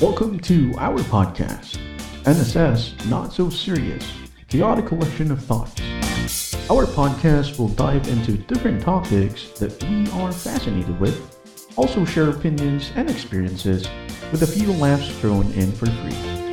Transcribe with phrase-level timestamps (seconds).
[0.00, 1.76] Welcome to our podcast,
[2.22, 4.02] NSS Not So Serious,
[4.48, 5.78] chaotic collection of thoughts.
[6.70, 11.38] Our podcast will dive into different topics that we are fascinated with,
[11.76, 13.86] also share opinions and experiences,
[14.32, 16.49] with a few laughs thrown in for free.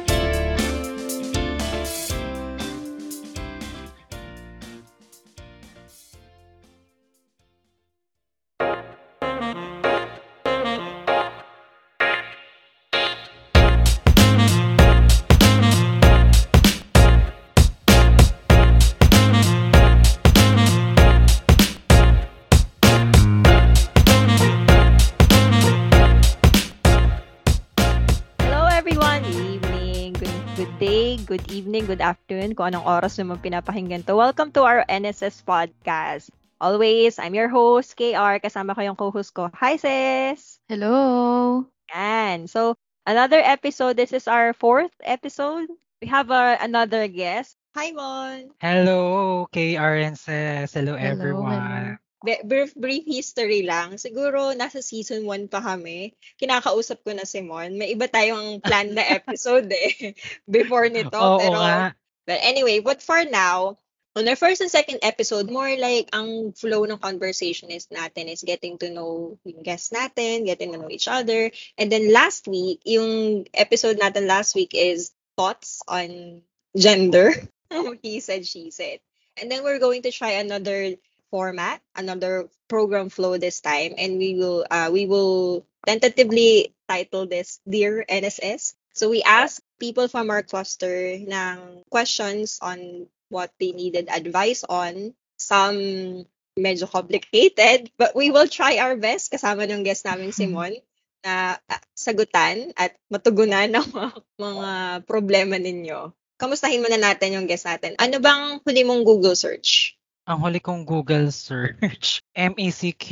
[32.08, 34.16] Afternoon, kung anong oras naman pinapakinggan to.
[34.16, 36.32] Welcome to our NSS podcast.
[36.64, 38.40] Always, I'm your host, KR.
[38.40, 39.52] Kasama ko yung co-host ko.
[39.60, 40.64] Hi, sis!
[40.72, 41.68] Hello!
[41.92, 42.48] Yan.
[42.48, 44.00] So, another episode.
[44.00, 45.68] This is our fourth episode.
[46.00, 47.60] We have uh, another guest.
[47.76, 48.56] Hi, Mon!
[48.64, 50.72] Hello, KR and sis.
[50.72, 52.00] Hello, hello everyone.
[52.00, 52.07] Hello
[52.44, 53.96] brief, brief history lang.
[53.96, 56.12] Siguro nasa season 1 pa kami.
[56.36, 57.72] Kinakausap ko na si Mon.
[57.76, 60.14] May iba tayong plan na episode eh.
[60.44, 61.16] Before nito.
[61.16, 61.96] Oo pero, nga.
[62.28, 63.80] But anyway, but for now,
[64.18, 68.42] on our first and second episode, more like ang flow ng conversation is natin is
[68.42, 71.54] getting to know yung guests natin, getting to know each other.
[71.78, 76.42] And then last week, yung episode natin last week is thoughts on
[76.74, 77.32] gender.
[78.02, 79.00] he said, she said.
[79.38, 80.98] And then we're going to try another
[81.32, 87.60] format, another program flow this time, and we will uh, we will tentatively title this
[87.68, 88.76] Dear NSS.
[88.98, 95.14] So we ask people from our cluster ng questions on what they needed advice on.
[95.38, 96.26] Some
[96.58, 100.74] medyo complicated, but we will try our best kasama ng guest namin Simon
[101.22, 104.72] na uh, sagutan at matugunan ng mga, mga
[105.06, 106.14] problema ninyo.
[106.38, 107.98] Kamustahin muna natin yung guest natin.
[107.98, 109.97] Ano bang huli mong Google search?
[110.28, 113.08] Ang huli kong Google search, MECQ,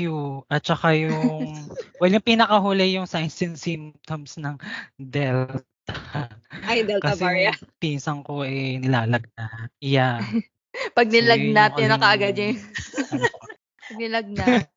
[0.52, 1.56] at saka yung,
[2.04, 4.60] well, yung pinakahuli yung signs and symptoms ng
[5.00, 5.64] Delta.
[6.68, 7.56] Ay, Delta Kasi variant.
[7.56, 9.72] Kasi pinsan ko eh, nilalag na.
[9.80, 10.20] Yeah.
[10.98, 12.60] Pag nilagnat, so, yun na kaagad yung...
[13.90, 14.68] Pag nilagnat,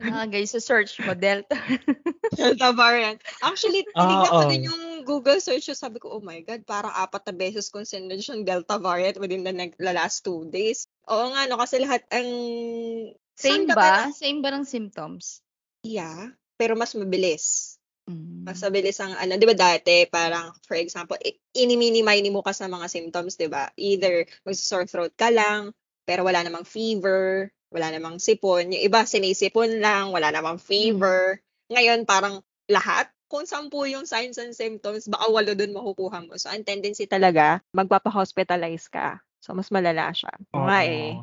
[0.00, 1.56] nakagay sa search mo, Delta.
[2.38, 3.18] Delta variant.
[3.40, 7.28] Actually, tinignan ko din yung Google search ko, sabi ko, oh my God, parang apat
[7.28, 10.86] na beses kong sinunod yung Delta variant within the, next, the last two days.
[11.08, 12.28] Oo nga, no, kasi lahat ang...
[13.40, 13.74] Same ba?
[13.76, 13.92] ba?
[14.12, 15.40] Same ba ng symptoms?
[15.80, 17.76] Yeah, pero mas mabilis.
[18.04, 18.44] Mm.
[18.44, 21.16] Mas mabilis ang ano, 'di ba dati parang for example,
[21.56, 23.72] ini-minimize mo ka sa mga symptoms, 'di ba?
[23.80, 25.72] Either mag-sore throat ka lang,
[26.04, 28.74] pero wala namang fever, wala namang sipon.
[28.74, 31.38] Yung iba sinisipon lang, wala namang fever.
[31.38, 31.78] Mm.
[31.78, 36.34] Ngayon parang lahat kung sampu yung signs and symptoms, baka walo doon makukuha mo.
[36.34, 39.22] So, ang tendency talaga, magpapa-hospitalize ka.
[39.38, 40.34] So, mas malala siya.
[40.50, 41.14] Oo nga eh.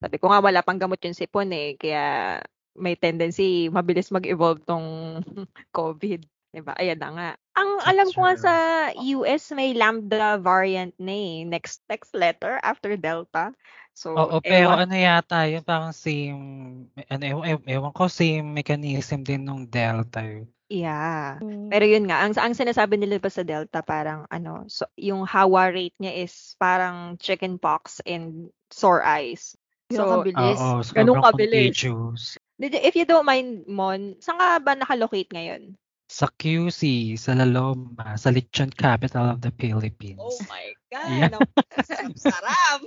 [0.00, 1.76] Sabi ko nga, wala pang gamot yung sipon eh.
[1.76, 2.40] Kaya,
[2.80, 5.20] may tendency, mabilis mag-evolve tong
[5.76, 6.24] COVID.
[6.50, 6.74] Diba?
[6.74, 7.30] Ayan na nga.
[7.54, 8.54] Ang alam ko nga sa
[8.94, 11.46] US, may Lambda variant na eh.
[11.46, 13.54] Next, next letter after Delta.
[13.94, 14.86] So, Oo, pero ewan.
[14.86, 16.40] ano yata yun, parang same,
[17.10, 20.50] ano, ewan, ewan ko, same mechanism din nung Delta yun.
[20.70, 21.42] Yeah.
[21.42, 21.66] Hmm.
[21.66, 25.74] Pero yun nga, ang ang sinasabi nila pa sa Delta parang ano, so yung HAWA
[25.74, 29.58] rate niya is parang chicken pox and sore eyes.
[29.90, 30.58] So, kabilis.
[30.62, 31.74] Oo, so ganun kabilis.
[32.62, 35.74] If you don't mind, Mon, saan ka ba nakalocate ngayon?
[36.10, 40.18] Sa QC, sa Laloma, sa Lechon capital of the Philippines.
[40.18, 41.06] Oh my God!
[41.06, 41.38] Yeah.
[42.18, 42.82] sarap!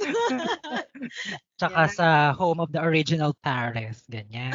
[1.60, 1.96] Tsaka yeah.
[1.96, 4.52] sa home of the original Paris, ganyan.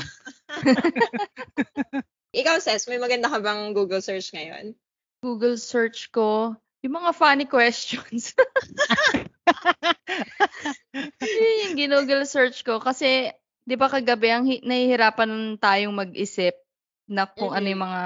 [2.44, 4.76] Ikaw, Ses, may maganda ka bang Google search ngayon?
[5.24, 6.52] Google search ko,
[6.84, 8.36] yung mga funny questions.
[11.24, 12.84] yun yung ginugol search ko.
[12.84, 13.32] Kasi,
[13.64, 16.52] di ba kagabi, ang nahihirapan tayong mag-isip
[17.08, 17.58] na kung mm-hmm.
[17.58, 18.02] ano yung mga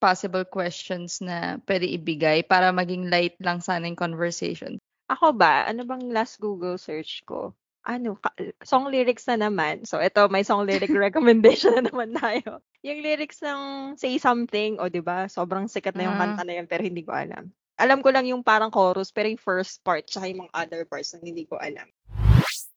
[0.00, 4.80] possible questions na pwede ibigay para maging light lang sana yung conversation.
[5.12, 5.68] Ako ba?
[5.68, 7.52] Ano bang last Google search ko?
[7.86, 8.20] ano,
[8.60, 9.88] song lyrics na naman.
[9.88, 12.60] So, ito, may song lyric recommendation na naman tayo.
[12.84, 16.20] Yung lyrics ng Say Something, o oh, di ba sobrang sikat na yung uh.
[16.20, 17.48] kanta na yun, pero hindi ko alam.
[17.80, 21.16] Alam ko lang yung parang chorus, pero yung first part, tsaka yung mga other parts
[21.16, 21.88] na hindi ko alam.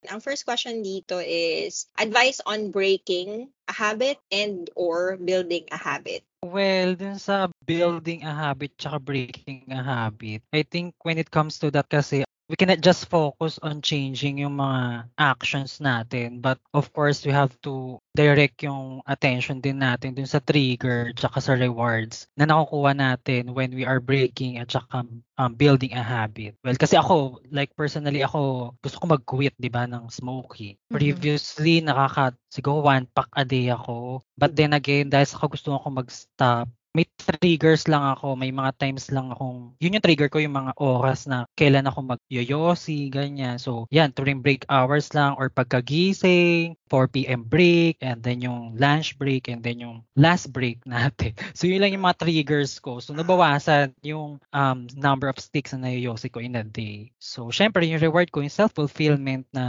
[0.10, 6.24] Ang first question dito is advice on breaking a habit and or building a habit.
[6.44, 11.56] Well, dun sa building a habit tsaka breaking a habit, I think when it comes
[11.64, 16.38] to that kasi we cannot just focus on changing yung mga actions natin.
[16.38, 21.42] But of course, we have to direct yung attention din natin dun sa trigger tsaka
[21.42, 25.02] sa rewards na nakukuha natin when we are breaking at tsaka
[25.42, 26.54] um, building a habit.
[26.62, 30.78] Well, kasi ako, like personally ako, gusto ko mag-quit, di ba, ng smoking.
[30.78, 30.94] Mhm.
[30.94, 34.22] Previously, nakaka, siguro one pack a day ako.
[34.38, 39.10] But then again, dahil sa gusto ko mag-stop, may triggers lang ako, may mga times
[39.10, 43.58] lang akong, yun yung trigger ko, yung mga oras na kailan ako magyoyosi, ganyan.
[43.58, 47.50] So, yan, during break hours lang or pagkagising, 4 p.m.
[47.50, 51.34] break, and then yung lunch break, and then yung last break natin.
[51.58, 53.02] So, yun lang yung mga triggers ko.
[53.02, 57.10] So, nabawasan yung um, number of sticks na nayoyosi ko in a day.
[57.18, 59.66] So, syempre, yung reward ko, yung self-fulfillment na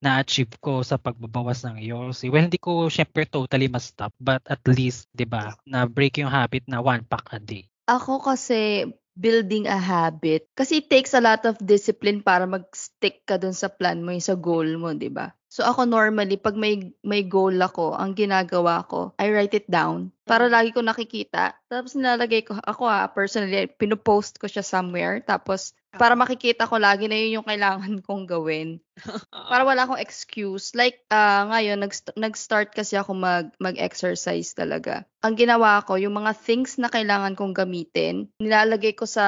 [0.00, 2.32] na-achieve ko sa pagbabawas ng yosi.
[2.32, 6.80] Well, hindi ko syempre totally ma-stop, but at least, di ba, na-break yung habit na
[6.80, 7.68] one pack a day.
[7.84, 8.88] Ako kasi
[9.20, 10.48] building a habit.
[10.56, 14.38] Kasi it takes a lot of discipline para mag-stick ka dun sa plan mo, sa
[14.38, 15.36] goal mo, di ba?
[15.50, 20.14] So ako normally, pag may, may goal ako, ang ginagawa ko, I write it down
[20.30, 21.58] para lagi ko nakikita.
[21.66, 25.18] Tapos nilalagay ko, ako ah, personally, pinopost ko siya somewhere.
[25.26, 28.78] Tapos para makikita ko lagi na yun yung kailangan kong gawin.
[29.50, 30.76] Para wala akong excuse.
[30.76, 35.08] Like, ah ngayon, nag nag-start kasi ako mag, mag-exercise talaga.
[35.24, 39.24] Ang ginawa ko, yung mga things na kailangan kong gamitin, nilalagay ko sa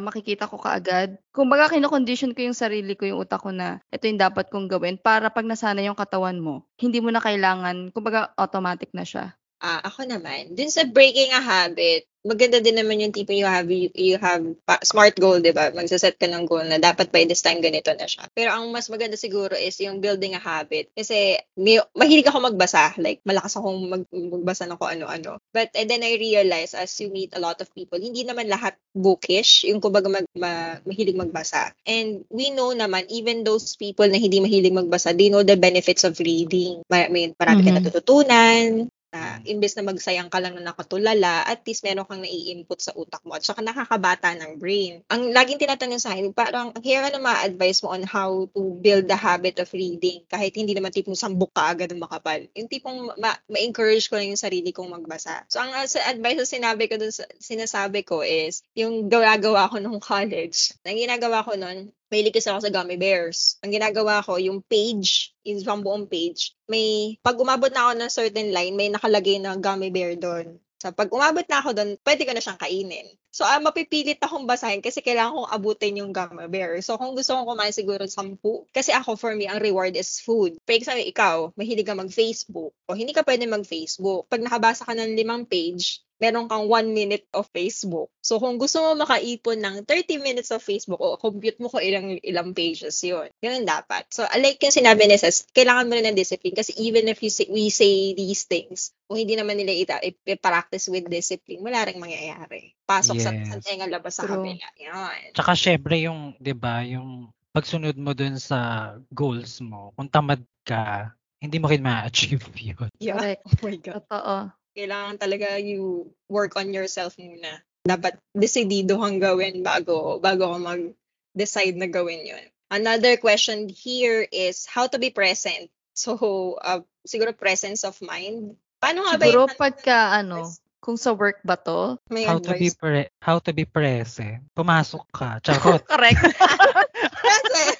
[0.00, 1.20] makikita ko kaagad.
[1.36, 4.96] Kumbaga, kinocondition ko yung sarili ko, yung utak ko na ito yung dapat kong gawin
[4.96, 9.36] para pag nasana yung katawan mo, hindi mo na kailangan, kumbaga, automatic na siya.
[9.56, 13.70] Ah, ako naman, dun sa breaking a habit, maganda din naman yung tipo you have
[13.72, 15.72] you, you have pa- smart goal, 'di ba?
[15.72, 18.28] Magse-set ka ng goal na dapat by this time ganito na siya.
[18.36, 22.92] Pero ang mas maganda siguro is yung building a habit kasi may, mahilig ako magbasa,
[23.00, 25.40] like malakas akong mag, magbasa ng kung ano-ano.
[25.56, 28.76] But and then I realize as you meet a lot of people, hindi naman lahat
[28.92, 31.72] bookish, yung kumbaga mag, ma, mahilig magbasa.
[31.88, 36.04] And we know naman even those people na hindi mahilig magbasa, they know the benefits
[36.04, 36.84] of reading.
[36.92, 37.76] May, may marami ka Mhm.
[37.80, 42.92] natututunan, na imbes na magsayang ka lang na nakatulala, at least meron kang nai-input sa
[42.98, 45.02] utak mo at saka nakakabata ng brain.
[45.08, 49.18] Ang laging tinatanong sa akin, parang here ano ma-advise mo on how to build the
[49.18, 52.44] habit of reading kahit hindi naman tipong sambok ka agad ng makapal.
[52.58, 55.46] Yung tipong ma- ma-encourage ko lang yung sarili kong magbasa.
[55.48, 59.70] So ang uh, sa advice na sinabi ko dun sa, sinasabi ko is yung gawa-gawa
[59.70, 60.74] ko nung college.
[60.82, 63.58] Ang ginagawa ko nun, Mahilig kasi ako sa gummy bears.
[63.66, 68.10] Ang ginagawa ko, yung page, yung isang buong page, may, pag umabot na ako ng
[68.14, 70.62] certain line, may nakalagay na gummy bear doon.
[70.78, 73.10] So, pag umabot na ako doon, pwede ko na siyang kainin.
[73.36, 76.80] So, ah, mapipilit akong basahin kasi kailangan kong abutin yung gummy bear.
[76.80, 80.56] So, kung gusto kong kumain siguro sampu, kasi ako, for me, ang reward is food.
[80.64, 84.24] For example, ikaw, mahilig ka mag-Facebook, o hindi ka pwede mag-Facebook.
[84.32, 88.08] Pag nakabasa ka ng limang page, meron kang one minute of Facebook.
[88.24, 92.16] So, kung gusto mo makaipon ng 30 minutes of Facebook, o compute mo ko ilang
[92.24, 93.28] ilang pages yun.
[93.44, 94.08] Ganun dapat.
[94.08, 97.28] So, like yung sinabi ni Sess, kailangan mo rin ng discipline kasi even if you
[97.28, 102.00] say, we say these things, kung hindi naman nila ita, i-practice with discipline, wala rin
[102.00, 102.74] mangyayari.
[102.86, 103.66] Pasok sa, sa Yes.
[103.66, 104.38] tenga, labas sa True.
[104.38, 104.68] kabila.
[104.78, 105.34] Yan.
[105.34, 111.10] Tsaka syempre yung, 'di ba, yung pagsunod mo dun sa goals mo, kung tamad ka,
[111.42, 112.90] hindi mo rin ma-achieve yun.
[113.02, 113.18] Yeah.
[113.18, 113.42] Correct.
[113.42, 113.94] Oh my God.
[114.06, 114.34] Totoo.
[114.76, 117.64] Kailangan talaga you work on yourself muna.
[117.86, 122.44] Dapat desidido kang gawin bago, bago ka mag-decide na gawin yun.
[122.68, 125.70] Another question here is how to be present.
[125.96, 126.18] So,
[126.60, 128.58] uh, siguro presence of mind.
[128.82, 130.44] Paano nga ba Siguro yung pagka ano,
[130.86, 131.98] kung sa work ba to?
[132.06, 132.78] may How to be advice?
[132.78, 134.46] pre- how to be present.
[134.54, 135.42] Pumasok ka.
[135.42, 135.82] Charot.
[135.90, 136.22] Correct.
[137.26, 137.75] Present.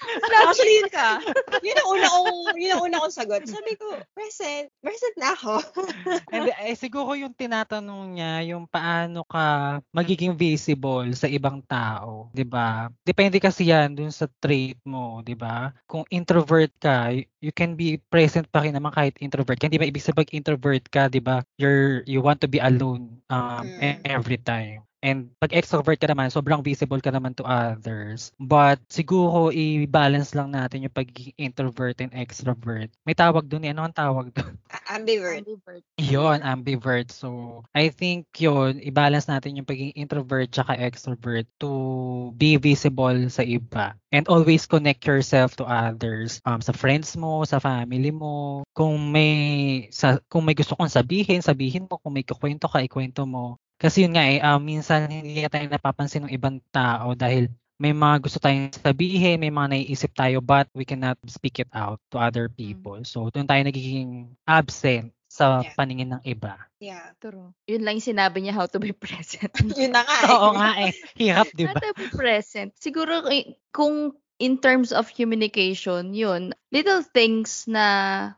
[0.46, 1.20] Actually, yun ka.
[1.62, 3.42] Yun ang una kong, yun ang una kong sagot.
[3.46, 4.68] Sabi ko, present.
[4.80, 5.52] Present na ako.
[6.32, 12.46] And eh, siguro yung tinatanong niya, yung paano ka magiging visible sa ibang tao, 'di
[12.46, 12.90] ba?
[13.02, 15.75] Depende kasi yan dun sa trait mo, 'di ba?
[15.87, 19.58] Kung introvert ka, you can be present pa rin naman kahit introvert.
[19.61, 21.42] Hindi ba ibig sabihin pag introvert ka, 'di ba?
[21.61, 24.00] You're you want to be alone um Mm.
[24.06, 24.87] every time.
[25.06, 28.34] And pag extrovert ka naman, sobrang visible ka naman to others.
[28.42, 32.90] But siguro i-balance lang natin yung pagiging introvert and extrovert.
[33.06, 33.70] May tawag doon eh.
[33.70, 34.58] Ano ang tawag doon?
[34.75, 35.46] A- Ambivert.
[36.02, 37.14] Yon, ambivert.
[37.14, 41.70] So, I think yon i-balance natin yung pagiging introvert tsaka extrovert to
[42.34, 43.94] be visible sa iba.
[44.10, 46.42] And always connect yourself to others.
[46.42, 48.66] Um, sa friends mo, sa family mo.
[48.75, 52.02] Kung may, sa, kung may gusto kong sabihin, sabihin mo.
[52.02, 53.60] Kung may kukwento ka, ikwento mo.
[53.76, 58.25] Kasi yun nga eh, um, minsan hindi tayo napapansin ng ibang tao dahil may mga
[58.25, 62.49] gusto tayong sabihin, may mga naiisip tayo but we cannot speak it out to other
[62.49, 62.97] people.
[63.04, 65.76] So, doon tayo nagiging absent sa Yeah.
[65.76, 66.56] paningin ng iba.
[66.80, 67.12] Yeah.
[67.21, 67.52] True.
[67.68, 69.52] Yun lang yung sinabi niya, how to be present.
[69.76, 70.16] Yun na nga.
[70.25, 70.33] eh.
[70.33, 70.92] Oo nga eh.
[71.21, 71.80] Hirap, di How ba?
[71.85, 72.73] to be present.
[72.80, 77.87] Siguro eh, kung in terms of communication, yun, little things na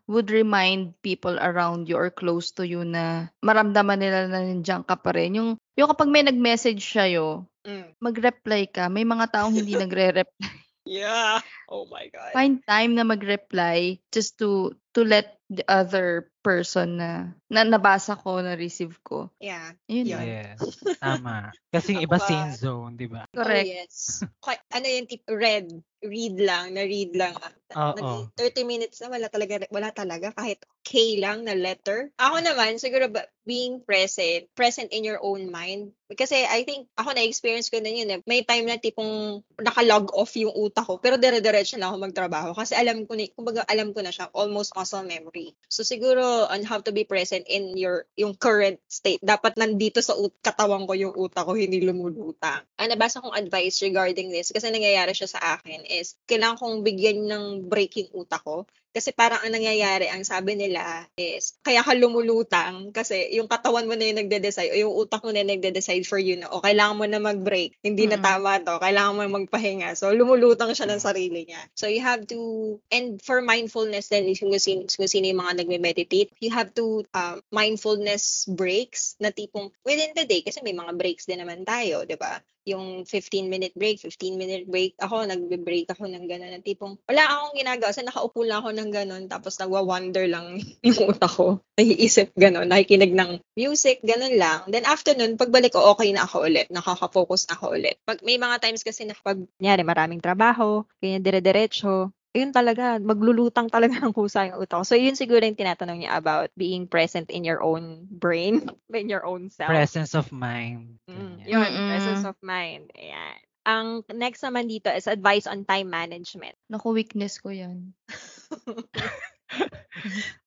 [0.06, 4.94] would remind people around you or close to you na maramdaman nila na nandiyan ka
[4.94, 5.34] pa rin.
[5.34, 8.00] Yung, yung kapag may nag-message sa'yo, Mm.
[8.00, 8.88] mag-reply ka.
[8.88, 10.56] May mga taong hindi nagre-reply.
[10.88, 11.44] Yeah.
[11.68, 12.32] Oh my God.
[12.32, 18.40] Find time na mag-reply just to to let the other person na, na nabasa ko,
[18.40, 19.32] na receive ko.
[19.40, 19.72] Yeah.
[19.88, 20.08] Yun.
[20.08, 20.60] Yes.
[21.00, 21.52] Tama.
[21.72, 22.24] Kasi yung iba ba?
[22.24, 23.24] scene zone, di ba?
[23.32, 23.68] Correct.
[23.68, 24.24] Oh, yes.
[24.72, 25.68] Ano yung tip, read.
[25.98, 27.34] Read lang, na-read lang.
[27.74, 28.30] Oo.
[28.30, 30.30] Nag- 30 minutes na wala talaga, wala talaga.
[30.32, 32.14] Kahit K lang na letter.
[32.16, 35.92] Ako naman, siguro ba, being present, present in your own mind.
[36.08, 38.20] Kasi I think, ako na-experience ko na yun eh.
[38.24, 42.50] May time na tipong naka-log off yung utak ko, pero dire-diretso na ako magtrabaho.
[42.56, 45.58] Kasi alam ko ni, kumbaga alam ko na siya, almost muscle memory.
[45.66, 49.18] So siguro, on how to be present in your, yung current state.
[49.18, 52.62] Dapat nandito sa ut- katawan ko yung utak ko, hindi lumulutang.
[52.78, 57.26] Ang nabasa kong advice regarding this, kasi nangyayari siya sa akin, is kailangan kong bigyan
[57.26, 58.70] ng break yung utak ko.
[58.96, 63.92] Kasi parang ang nangyayari, ang sabi nila is, kaya ka lumulutang kasi yung katawan mo
[63.92, 66.96] na yung nagde-decide o yung utak mo na yung nagde-decide for you na, o kailangan
[66.96, 67.76] mo na mag-break.
[67.84, 68.24] Hindi na Mm.
[68.24, 68.80] tama to.
[68.80, 69.92] Kailangan mo magpahinga.
[69.92, 71.60] So, lumulutang siya ng sarili niya.
[71.76, 72.40] So, you have to,
[72.88, 77.44] and for mindfulness then, kung sino, kung sino yung mga nagme-meditate, you have to, um,
[77.52, 82.16] mindfulness breaks na tipong within the day, kasi may mga breaks din naman tayo, di
[82.16, 82.40] ba?
[82.68, 84.94] Yung 15 minute break, 15 minute break.
[85.00, 86.52] Ako, nagbe-break ako ng gano'n.
[86.60, 87.88] Ng tipong, wala akong ginagawa.
[87.88, 89.24] Kasi nakaupo lang ako ng gano'n.
[89.32, 91.64] Tapos nagwa-wonder lang yung utak ko.
[91.80, 92.68] Naiisip gano'n.
[92.68, 94.60] Nakikinig ng music, gano'n lang.
[94.68, 96.68] Then after nun, pagbalik ko, okay na ako ulit.
[96.68, 97.96] Nakaka-focus na ako ulit.
[98.04, 103.68] Pag, may mga times kasi na pag, nyari, maraming trabaho, kanya dire-diretso, yun talaga, maglulutang
[103.72, 104.84] talaga ng kusa yung utak ko.
[104.84, 109.24] So, yun siguro yung tinatanong niya about being present in your own brain, in your
[109.24, 109.70] own self.
[109.70, 110.98] Presence of mind.
[111.08, 111.88] Mm, yun, Mm-mm.
[111.88, 112.92] presence of mind.
[112.92, 113.38] Ayan.
[113.68, 116.56] Ang next naman dito is advice on time management.
[116.72, 117.92] Naku, weakness ko yan.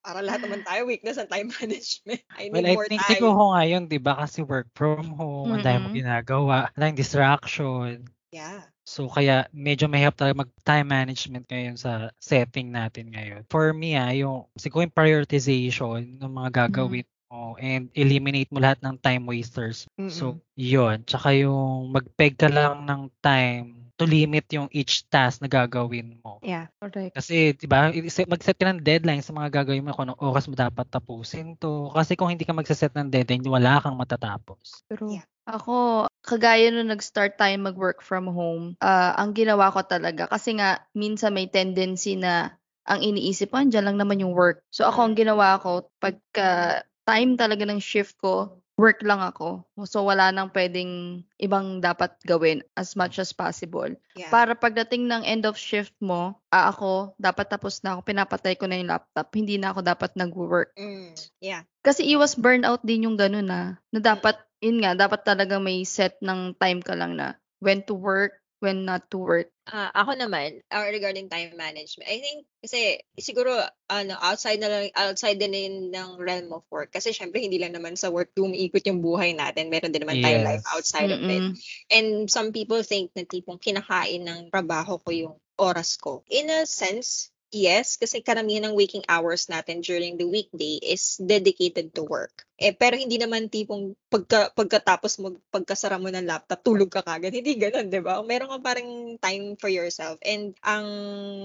[0.05, 2.21] Para lahat naman tayo weakness on time management.
[2.33, 3.21] I need Well, I more think time.
[3.21, 8.09] siguro ngayon, di ba, kasi work from home, ang dami mo ginagawa, ang distraction.
[8.33, 8.70] Yeah.
[8.81, 13.45] So, kaya medyo mahirap talaga mag-time management ngayon sa setting natin ngayon.
[13.47, 18.81] For me, ah, yung siguro yung prioritization ng mga gagawin mo and eliminate mo lahat
[18.83, 19.85] ng time wasters.
[20.11, 21.05] So, yun.
[21.07, 26.41] Tsaka yung mag-peg ka lang ng time to limit yung each task na gagawin mo.
[26.41, 26.65] yeah.
[26.81, 27.13] Correct.
[27.13, 30.57] Kasi, di ba, mag-set ka ng deadline sa mga gagawin mo kung anong oras mo
[30.57, 31.93] dapat tapusin to.
[31.93, 34.81] Kasi kung hindi ka mag-set ng deadline, wala kang matatapos.
[34.89, 35.23] Pero Yeah.
[35.45, 40.85] ako, kagaya nung nag-start tayo mag-work from home, ah, ang ginawa ko talaga, kasi nga,
[40.93, 44.65] minsan may tendency na ang iniisip ko, andyan lang naman yung work.
[44.73, 49.61] So ako, ang ginawa ko, pagka time talaga ng shift ko, work lang ako.
[49.85, 53.93] So wala nang pwedeng ibang dapat gawin as much as possible.
[54.17, 54.33] Yeah.
[54.33, 58.65] Para pagdating ng end of shift mo, ah, ako, dapat tapos na ako, pinapatay ko
[58.65, 60.73] na yung laptop, hindi na ako dapat nag-work.
[60.73, 61.61] Mm, yeah.
[61.85, 66.21] Kasi iwas burnout din yung ganun na, na dapat, yun nga, dapat talaga may set
[66.21, 69.49] ng time ka lang na when to work, when not to work.
[69.69, 74.85] Ah, ako naman, uh, regarding time management, I think, kasi siguro, ano, outside na lang,
[74.97, 76.89] outside din yun ng realm of work.
[76.93, 79.69] Kasi syempre, hindi lang naman sa work umiikot yung buhay natin.
[79.69, 80.73] Meron din naman tayo life Yes.
[80.73, 81.41] outside of it.
[81.41, 81.57] Mm-mm.
[81.93, 86.25] And some people think na tipong kinakain ng trabaho ko yung oras ko.
[86.29, 91.91] In a sense, yes, kasi karamihan ng waking hours natin during the weekday is dedicated
[91.91, 92.47] to work.
[92.55, 97.35] Eh, pero hindi naman tipong pagka, pagkatapos mo, pagkasara mo ng laptop, tulog ka kagad.
[97.37, 98.23] Hindi ganun, di ba?
[98.23, 98.89] Meron ka parang
[99.19, 100.17] time for yourself.
[100.23, 100.85] And ang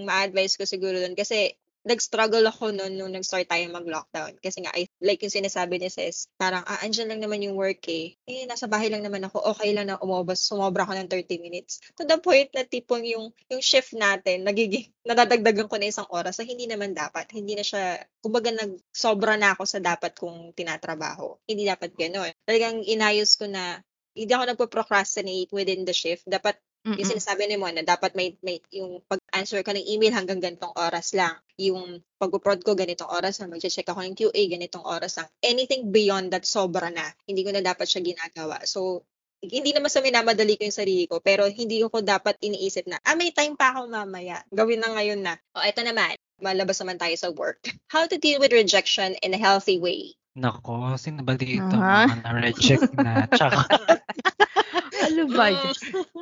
[0.06, 4.34] ma-advise ko siguro dun, kasi nag-struggle ako noon nung nag-start tayo mag-lockdown.
[4.42, 7.86] Kasi nga, I, like yung sinasabi ni Sis, parang, ah, andyan lang naman yung work
[7.86, 8.18] eh.
[8.26, 9.54] Eh, nasa bahay lang naman ako.
[9.54, 11.78] Okay lang na umobas, sumobra ako ng 30 minutes.
[11.94, 16.42] To the point na tipong yung, yung shift natin, nagiging, nadadagdagan ko na isang oras
[16.42, 17.30] na hindi naman dapat.
[17.30, 21.38] Hindi na siya, kumbaga nag-sobra na ako sa dapat kong tinatrabaho.
[21.46, 22.34] Hindi dapat gano'n.
[22.42, 23.78] Talagang inayos ko na,
[24.16, 26.26] hindi ako nagpo-procrastinate within the shift.
[26.26, 26.58] Dapat
[26.96, 27.18] yung Mm-mm.
[27.18, 29.02] sinasabi ni mo na dapat may, may yung
[29.36, 31.36] pag-answer ka ng email hanggang ganitong oras lang.
[31.60, 33.52] Yung pag-prod ko ganitong oras lang.
[33.52, 35.28] Mag-check ako ng QA ganitong oras lang.
[35.44, 37.04] Anything beyond that, sobra na.
[37.28, 38.64] Hindi ko na dapat siya ginagawa.
[38.64, 39.04] So,
[39.44, 43.12] hindi naman sa minamadali ko yung sarili ko, pero hindi ko dapat iniisip na, ah,
[43.12, 44.40] may time pa ako mamaya.
[44.48, 45.36] Gawin na ngayon na.
[45.52, 46.16] O, eto naman.
[46.40, 47.60] Malabas naman tayo sa work.
[47.92, 50.16] How to deal with rejection in a healthy way.
[50.32, 53.28] Nako, sino ba dito mga na-reject na?
[53.28, 53.68] Tsaka,
[55.06, 55.74] Ano ba yun?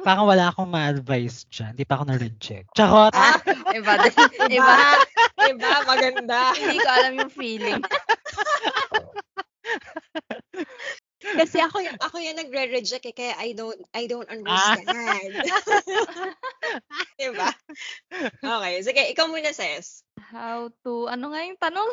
[0.05, 1.73] parang wala akong ma-advise dyan.
[1.73, 2.69] Hindi pa ako na-reject.
[2.77, 3.13] Charot!
[3.17, 3.41] Ah,
[3.73, 4.25] Iba iba.
[4.53, 4.77] Iba.
[5.49, 6.53] iba, maganda.
[6.61, 7.81] Hindi ko alam yung feeling.
[11.25, 15.33] Kasi ako yung ako yung nagre-reject eh, kaya I don't I don't understand.
[17.17, 17.49] diba?
[18.45, 20.05] Okay, sige, ikaw muna, Ses.
[20.21, 21.91] How to, ano nga yung tanong?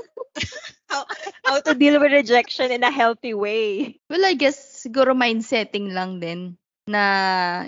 [1.47, 3.95] How to deal with rejection in a healthy way.
[4.11, 7.03] Well, I guess siguro mindsetting lang din na,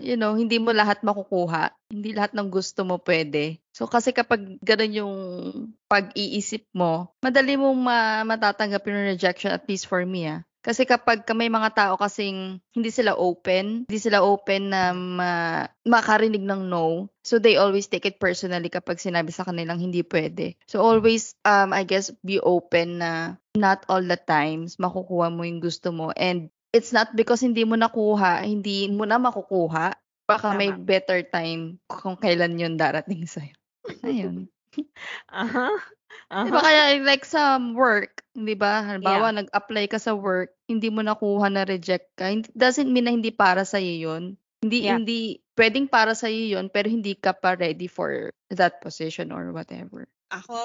[0.01, 1.74] you know, hindi mo lahat makukuha.
[1.89, 3.62] Hindi lahat ng gusto mo pwede.
[3.74, 5.15] So, kasi kapag ganun yung
[5.89, 10.41] pag-iisip mo, madali mong ma- matatanggap yung rejection, at least for me, ah.
[10.63, 15.67] Kasi kapag ka may mga tao kasing hindi sila open, hindi sila open na ma-
[15.84, 17.12] makarinig ng no.
[17.20, 20.55] So they always take it personally kapag sinabi sa kanilang hindi pwede.
[20.72, 25.60] So always um I guess be open na not all the times makukuha mo yung
[25.60, 29.94] gusto mo and it's not because hindi mo nakuha, hindi mo na makukuha.
[30.25, 30.82] Baka may Tama.
[30.82, 33.53] better time kung kailan yun darating sa'yo.
[34.01, 34.50] Ayun.
[35.30, 35.70] Aha.
[36.34, 36.65] Di ba Aha.
[36.65, 38.82] kaya like sa work, di ba?
[38.82, 42.32] Halimbawa, nag-apply ka sa work, hindi mo nakuha na reject ka.
[42.58, 44.34] Doesn't mean na hindi para sa yun.
[44.63, 44.96] Hindi Yeah.
[44.98, 50.08] hindi pwedeng para sa yun pero hindi ka pa ready for that position or whatever.
[50.32, 50.56] Ako,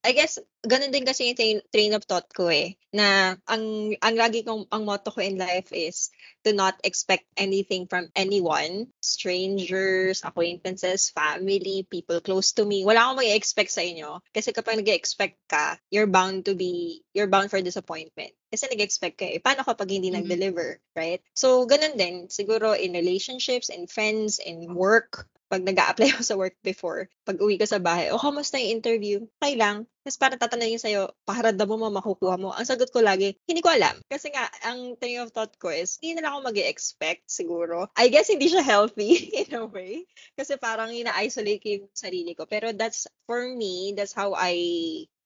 [0.00, 2.80] I guess, ganun din kasi yung train, train of thought ko eh.
[2.88, 6.08] Na ang, ang lagi kong, ang motto ko in life is
[6.40, 8.88] to not expect anything from anyone.
[9.04, 12.80] Strangers, acquaintances, family, people close to me.
[12.80, 14.24] Wala akong mag-expect sa inyo.
[14.32, 18.32] Kasi kapag nag-expect ka, you're bound to be, you're bound for disappointment.
[18.48, 19.36] Kasi nag-expect ka eh.
[19.36, 20.24] Paano kapag hindi Mhm.
[20.24, 21.20] nag-deliver, right?
[21.36, 22.32] So, ganun din.
[22.32, 27.42] Siguro in relationships, in friends, in work, pag nag apply ako sa work before, pag
[27.42, 29.26] uwi ko sa bahay, oh, kamusta yung interview?
[29.42, 29.82] Okay lang.
[30.06, 32.54] Tapos parang tatanungin sa'yo, pakiramdam mo ma makukuha mo.
[32.54, 33.98] Ang sagot ko lagi, hindi ko alam.
[34.06, 37.90] Kasi nga, ang train of thought ko is, hindi na lang ako mag expect siguro.
[37.98, 39.10] I guess hindi siya healthy
[39.42, 40.06] in a way.
[40.38, 42.46] Kasi parang ina-isolate ko yung sarili ko.
[42.46, 44.54] Pero that's, for me, that's how I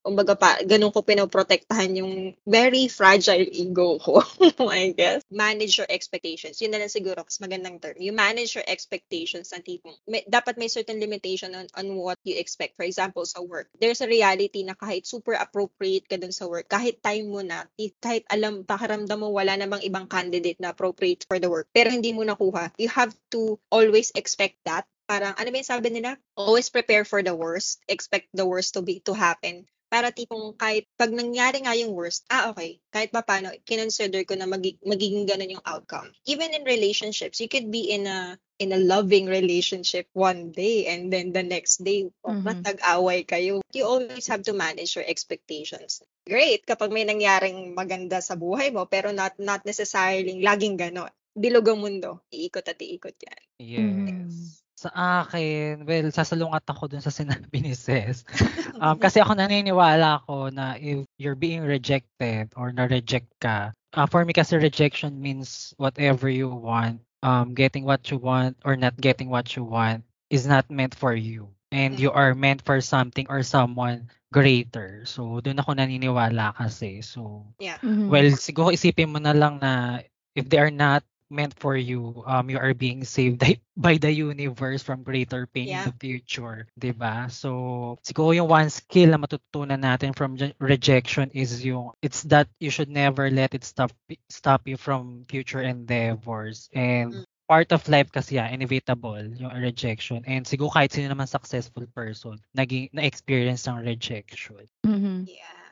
[0.05, 4.21] kumbaga pa, ganun ko pinoprotektahan yung very fragile ego ko,
[4.69, 5.25] I guess.
[5.33, 6.61] Manage your expectations.
[6.61, 7.97] Yun na lang siguro, mas magandang term.
[7.97, 12.37] You manage your expectations na tipong, may, dapat may certain limitation on, on what you
[12.37, 12.77] expect.
[12.77, 16.69] For example, sa work, there's a reality na kahit super appropriate ka dun sa work,
[16.69, 17.65] kahit time mo na,
[18.05, 22.13] kahit alam, pakiramdam mo wala namang ibang candidate na appropriate for the work, pero hindi
[22.13, 26.17] mo nakuha, you have to always expect that parang ano ba yung sabi nila?
[26.33, 27.85] Always prepare for the worst.
[27.93, 32.27] Expect the worst to be to happen para tipong kahit pag nangyari nga yung worst,
[32.27, 36.11] ah okay, kahit pa paano, kinonsider ko na magi- magiging ganun yung outcome.
[36.27, 41.15] Even in relationships, you could be in a in a loving relationship one day and
[41.15, 42.67] then the next day, oh, Mhm.
[42.67, 43.63] nag-away kayo.
[43.71, 46.03] You always have to manage your expectations.
[46.27, 51.11] Great kapag may nangyaring maganda sa buhay mo pero not not necessarily laging ganon.
[51.39, 52.23] Bilog ang mundo.
[52.35, 53.43] Iikot at iikot yan.
[53.63, 54.64] Yes.
[54.85, 58.21] Sa akin, well, sasalungat ako dun sa sinabi ni Ses.
[58.75, 64.27] Um, kasi ako naniniwala ako na if you're being rejected or na-reject ka, uh, for
[64.27, 69.31] me kasi rejection means whatever you want, um, getting what you want or not getting
[69.31, 71.49] what you want is not meant for you.
[71.71, 75.07] And you are meant for something or someone greater.
[75.07, 77.01] So, dun ako naniniwala kasi.
[77.01, 77.47] So,
[77.81, 78.11] Mhm.
[78.11, 80.03] Well, siguro isipin mo na lang na
[80.35, 83.41] if they are not meant for you, um, you are being saved
[83.77, 85.85] by, the universe from greater pain Yeah.
[85.85, 87.27] in the future, 'di ba?
[87.31, 92.49] So, siguro yung one skill na matutunan natin from je- rejection is yung it's that
[92.61, 93.91] you should never let it stop
[94.29, 97.25] stop you from future endeavors and Mm.
[97.49, 102.41] part of life kasi yeah, inevitable yung rejection and siguro kahit sino naman successful person
[102.57, 104.65] naging na-experience ng rejection.
[104.87, 105.29] Mhm.
[105.29, 105.65] Yeah.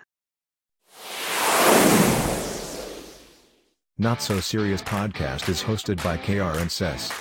[4.03, 7.12] Not So Serious podcast is hosted by KR and Sess.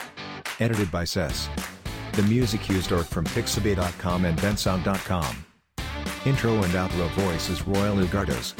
[0.60, 1.48] Edited by Sess.
[2.13, 5.46] The music used are from Pixabay.com and Bensound.com.
[6.26, 8.56] Intro and outro voice is Royal Ugardos.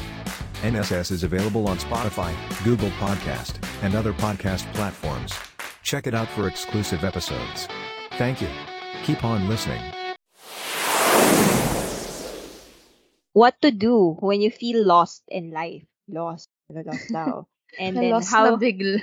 [0.62, 2.32] NSS is available on Spotify,
[2.64, 5.34] Google Podcast, and other podcast platforms.
[5.82, 7.68] Check it out for exclusive episodes.
[8.20, 8.50] Thank you.
[9.02, 9.82] Keep on listening.
[13.34, 15.82] What to do when you feel lost in life?
[16.08, 16.50] Lost.
[16.70, 17.46] Lost daw.
[17.78, 19.02] And then Lost how na bigla.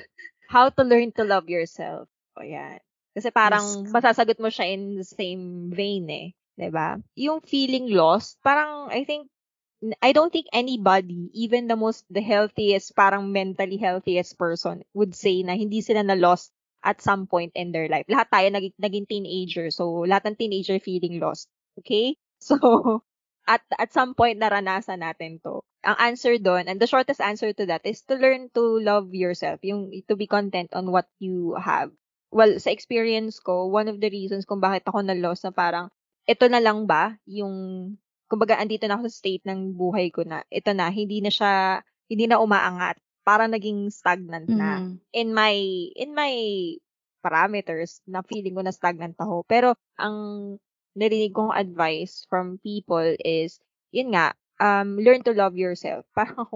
[0.48, 2.09] how to learn to love yourself.
[2.38, 2.78] O yan.
[3.16, 3.92] Kasi parang Yes.
[3.92, 6.28] masasagot mo siya in the same vein eh.
[6.59, 6.98] 'Di ba?
[7.18, 9.28] Yung feeling lost, parang I think
[10.02, 15.42] I don't think anybody, even the most the healthiest, parang mentally healthiest person would say
[15.46, 16.50] na hindi sila na lost
[16.83, 18.07] at some point in their life.
[18.11, 19.70] Lahat tayo naging, naging teenager.
[19.70, 21.46] So, lahat ng teenager feeling lost.
[21.78, 22.14] Okay?
[22.42, 23.02] So,
[23.48, 25.64] at at some point naranasan natin to.
[25.88, 29.62] Ang answer doon, and the shortest answer to that is to learn to love yourself,
[29.64, 31.88] yung to be content on what you have.
[32.28, 35.88] Well, sa experience ko, one of the reasons kung bakit ako na-lost na parang,
[36.28, 37.96] ito na lang ba yung,
[38.28, 41.80] kumbaga, andito na ako sa state ng buhay ko na, ito na, hindi na siya,
[42.12, 43.00] hindi na umaangat.
[43.28, 44.80] para naging stagnant na.
[44.80, 45.04] Mhm.
[45.12, 45.52] In my,
[45.92, 46.32] in my
[47.20, 49.44] parameters, na feeling ko na stagnant ako.
[49.44, 50.56] Pero, ang
[50.96, 53.61] narinig kong advice from people is,
[53.92, 56.05] yun nga, um, learn to love yourself.
[56.16, 56.48] Parang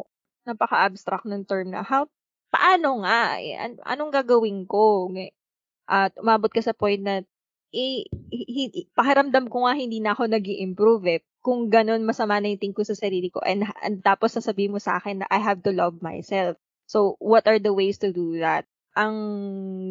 [0.49, 2.07] napaka-abstract ng term na, how,
[2.53, 3.39] paano nga?
[3.43, 5.11] Eh, an- anong gagawin ko?
[5.89, 7.23] At umabot ka sa point na,
[7.73, 8.87] eh, hi-
[9.49, 11.21] ko nga hindi na ako nag improve eh.
[11.43, 13.43] Kung ganun, masama na yung tingin ko sa sarili ko.
[13.43, 16.57] And, and tapos sasabihin mo sa akin na I have to love myself.
[16.87, 18.69] So, what are the ways to do that?
[18.93, 19.17] Ang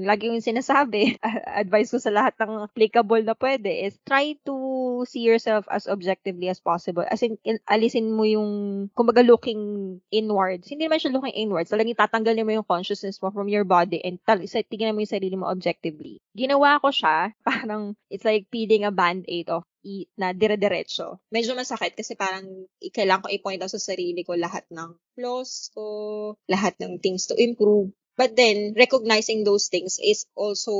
[0.06, 1.18] lagi yung sinasabi,
[1.62, 4.56] advice ko sa lahat ng applicable na pwede is try to
[5.10, 7.02] see yourself as objectively as possible.
[7.10, 8.50] As in, in- alisin mo yung,
[8.94, 10.70] kumbaga looking inwards.
[10.70, 11.74] Hindi naman siya looking inwards.
[11.74, 15.34] Talagang tatanggalin mo yung consciousness mo from your body and tal- tingnan mo yung sarili
[15.34, 16.22] mo objectively.
[16.38, 21.18] Ginawa ko siya, parang it's like peeling a band-aid off i- na dire-diretso.
[21.34, 22.46] medyo masakit kasi parang
[22.94, 25.84] kailangan ko i-point out sa sarili ko lahat ng flaws ko,
[26.46, 27.90] lahat ng things to improve.
[28.20, 30.74] But then, recognizing those things is also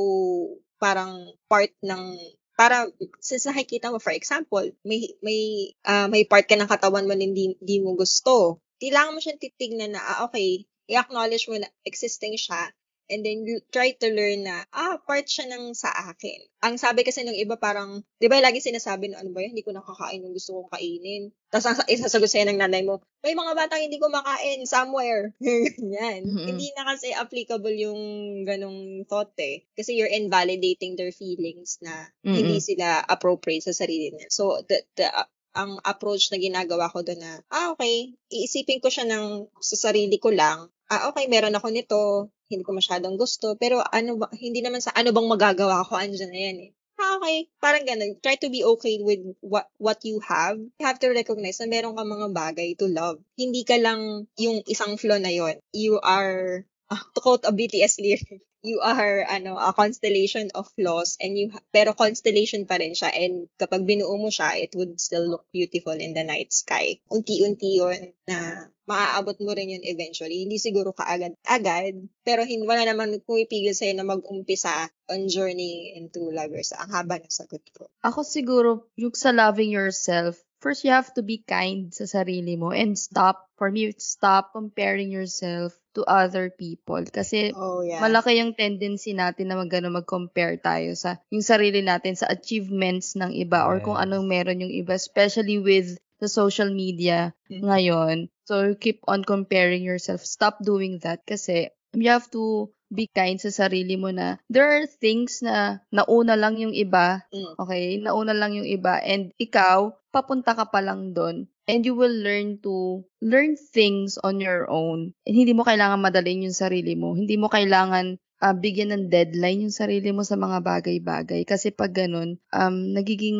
[0.82, 2.18] parang part ng
[2.58, 2.90] para
[3.22, 7.24] since nakikita mo for example may may ah, may part ka ng katawan mo na
[7.24, 12.36] hindi, hindi mo gusto kailangan mo siyang titignan na ah, okay i-acknowledge mo na existing
[12.36, 12.68] siya
[13.10, 16.38] and then you try to learn na ah part siya ng sa akin.
[16.62, 19.54] Ang sabi kasi ng iba parang 'di ba lagi sinasabi na ano ba yun?
[19.54, 21.34] Hindi ko nakakain yung gusto kong kainin.
[21.50, 25.30] Tapos ang isasagot sa'yo ng nanay mo may mga batang hindi kumakain somewhere.
[25.42, 26.26] Ganyan.
[26.26, 26.46] Mhm.
[26.50, 28.00] hindi na kasi applicable yung
[28.42, 29.62] ganong thought eh.
[29.78, 35.06] Kasi you're invalidating their feelings na hindi sila appropriate sa sarili nila so the, the
[35.52, 40.16] ang approach na ginagawa ko doon na, ah, okay, iisipin ko siya ng sa sarili
[40.16, 40.72] ko lang.
[40.92, 44.92] Ah, okay, meron ako nito, hindi ko masyadong gusto, pero ano ba, hindi naman sa
[44.92, 46.70] ano bang magagawa ko, andyan na yan eh.
[47.00, 48.20] Ah, okay, parang ganun.
[48.20, 50.60] Try to be okay with what what you have.
[50.60, 53.24] You have to recognize na meron kang mga bagay to love.
[53.40, 55.56] Hindi ka lang yung isang flaw na yon.
[55.72, 56.68] You are,
[57.14, 61.98] to quote a BTS lyric, you are ano a constellation of flaws and you pero
[61.98, 66.14] constellation pa rin siya and kapag binuo mo siya it would still look beautiful in
[66.14, 67.02] the night sky.
[67.10, 70.46] Unti-unti yun na maaabot mo rin yun eventually.
[70.46, 76.70] Hindi siguro kaagad-agad pero hindi wala naman pumipigil sa'yo na mag-umpisa on journey into lovers.
[76.78, 77.90] Ang haba ng sagot ko.
[78.06, 82.70] Ako siguro, yung sa loving yourself, first you have to be kind sa sarili mo
[82.70, 87.02] and stop, for me, stop comparing yourself to other people.
[87.04, 91.84] Kasi oh yeah malaki yung tendency natin na mag, ano, mag-compare tayo sa yung sarili
[91.84, 94.04] natin sa achievements ng iba or kung Yes.
[94.08, 97.62] anong meron yung iba, especially with the social media Mhm.
[97.62, 98.16] ngayon.
[98.46, 100.22] So, keep on comparing yourself.
[100.26, 104.84] Stop doing that kasi you have to be kind sa sarili mo na there are
[104.84, 107.54] things na nauna lang yung iba Mm.
[107.56, 112.12] Okay, nauna lang yung iba and ikaw, papunta ka pa lang doon and you will
[112.12, 115.14] learn to learn things on your own.
[115.26, 117.14] And hindi mo kailangan madalin yung sarili mo.
[117.14, 121.46] Hindi mo kailangan ah, bigyan ng deadline yung sarili mo sa mga bagay-bagay.
[121.46, 123.38] Kasi pag ganun, um, nagiging,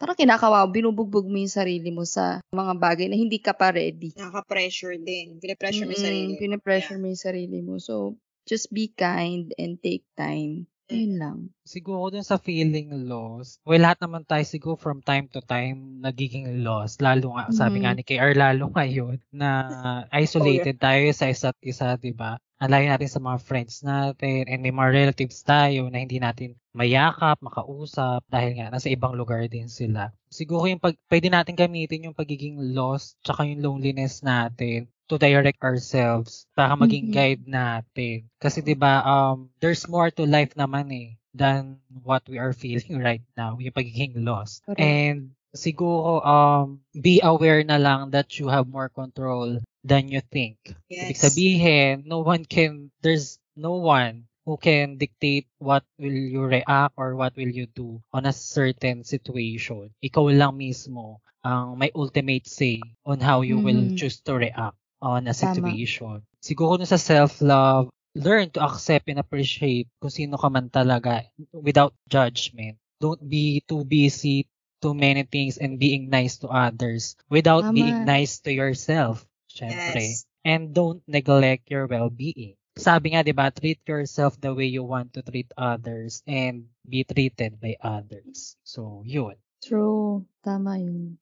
[0.00, 4.16] parang kinakawaw, binubugbog mo yung sarili mo sa mga bagay na hindi ka pa ready.
[4.16, 6.40] nakaka-pressure din pinipressure mo yung sarili mo.
[6.40, 7.76] pinipressure mo yung sarili mo.
[7.76, 8.16] So,
[8.48, 10.69] just be kind and take time.
[10.90, 11.38] Ayun lang.
[11.62, 16.66] Siguro dun sa feeling lost, well, lahat naman tayo siguro from time to time nagiging
[16.66, 16.98] lost.
[16.98, 17.96] Lalo nga, sabi nga Mhm.
[17.96, 19.50] ni KR, lalo ngayon na
[20.10, 22.42] isolated tayo sa isa't isa, di ba?
[22.58, 26.58] Ang layo natin sa mga friends natin and may mga relatives tayo na hindi natin
[26.74, 30.10] mayakap, makausap dahil nga nasa ibang lugar din sila.
[30.28, 35.60] Siguro yung pag, pwede natin gamitin yung pagiging lost tsaka yung loneliness natin to direct
[35.62, 37.12] ourselves para maging Mhm.
[37.12, 38.30] guide natin.
[38.40, 42.98] Kasi 'di ba um there's more to life naman eh than what we are feeling
[43.06, 44.62] right now, yung pagiging lost.
[44.64, 44.80] Correct.
[44.80, 50.58] And siguro um be aware na lang that you have more control than you think.
[51.00, 51.20] Ibig Yes.
[51.20, 57.14] sabihin, no one can there's no one who can dictate what will you react or
[57.16, 59.90] what will you do on a certain situation.
[60.02, 63.96] Ikaw lang mismo ang may ultimate say on how you will Mhm.
[63.96, 65.56] choose to react on a Tama.
[65.56, 66.22] situation.
[66.40, 71.92] Siguro dun sa self-love, learn to accept and appreciate kung sino ka man talaga without
[72.08, 72.76] judgment.
[73.00, 74.48] Don't be too busy
[74.80, 77.76] too many things and being nice to others without Tama.
[77.76, 79.24] being nice to yourself.
[79.50, 80.16] Syempre.
[80.16, 80.24] Yes.
[80.40, 82.56] And don't neglect your well-being.
[82.80, 87.04] Sabi nga, di ba, treat yourself the way you want to treat others and be
[87.04, 88.56] treated by others.
[88.64, 89.36] So, yun.
[89.60, 90.24] True.
[90.40, 91.20] Tama yun.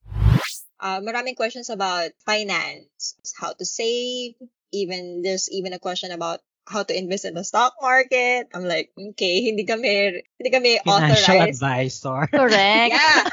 [0.80, 4.34] Uh, maraming questions about finance, how to save,
[4.72, 8.48] even there's even a question about how to invest in the stock market.
[8.52, 11.62] I'm like, okay, hindi kami hindi kami Financial authorized.
[11.62, 12.28] advisor.
[12.28, 12.92] Correct.
[12.92, 13.24] Yeah.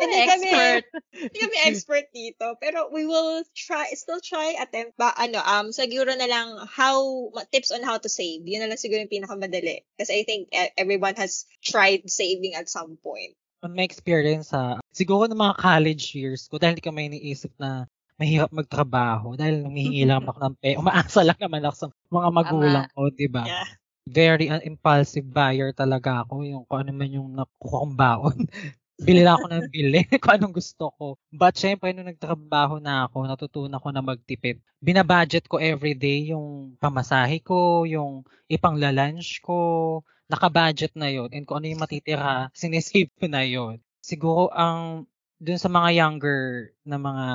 [0.00, 0.82] hindi Hindi kami, expert.
[1.14, 2.46] hindi kami expert dito.
[2.58, 4.98] Pero we will try, still try attempt.
[4.98, 8.42] Ba, ano, um, siguro na lang how, tips on how to save.
[8.42, 9.86] Yun na lang siguro yung pinakamadali.
[9.94, 13.38] Kasi I think e- everyone has tried saving at some point.
[13.62, 17.54] On my experience ha, siguro ng mga college years ko, dahil hindi ko may iniisip
[17.56, 17.86] na
[18.18, 22.86] mahirap magtrabaho, dahil humihingi lang ako ng pera, umaasa lang naman ako sa mga magulang
[22.92, 23.42] ko, di ba?
[23.46, 23.70] Yeah.
[24.02, 28.38] Very uh, impulsive buyer talaga ako, yung kung ano man yung nakuha kong baon.
[29.02, 31.06] bili lang ako ng bili kung anong gusto ko.
[31.34, 34.62] But syempre, nung nagtrabaho na ako, natutunan ko na magtipid.
[34.78, 40.00] Binabudget ko everyday yung pamasahe ko, yung ipanglalunch ko,
[40.32, 45.04] nakabudget na yon and kung ano yung matitira, sinesave ko na yon Siguro ang
[45.42, 47.26] dun sa mga younger na mga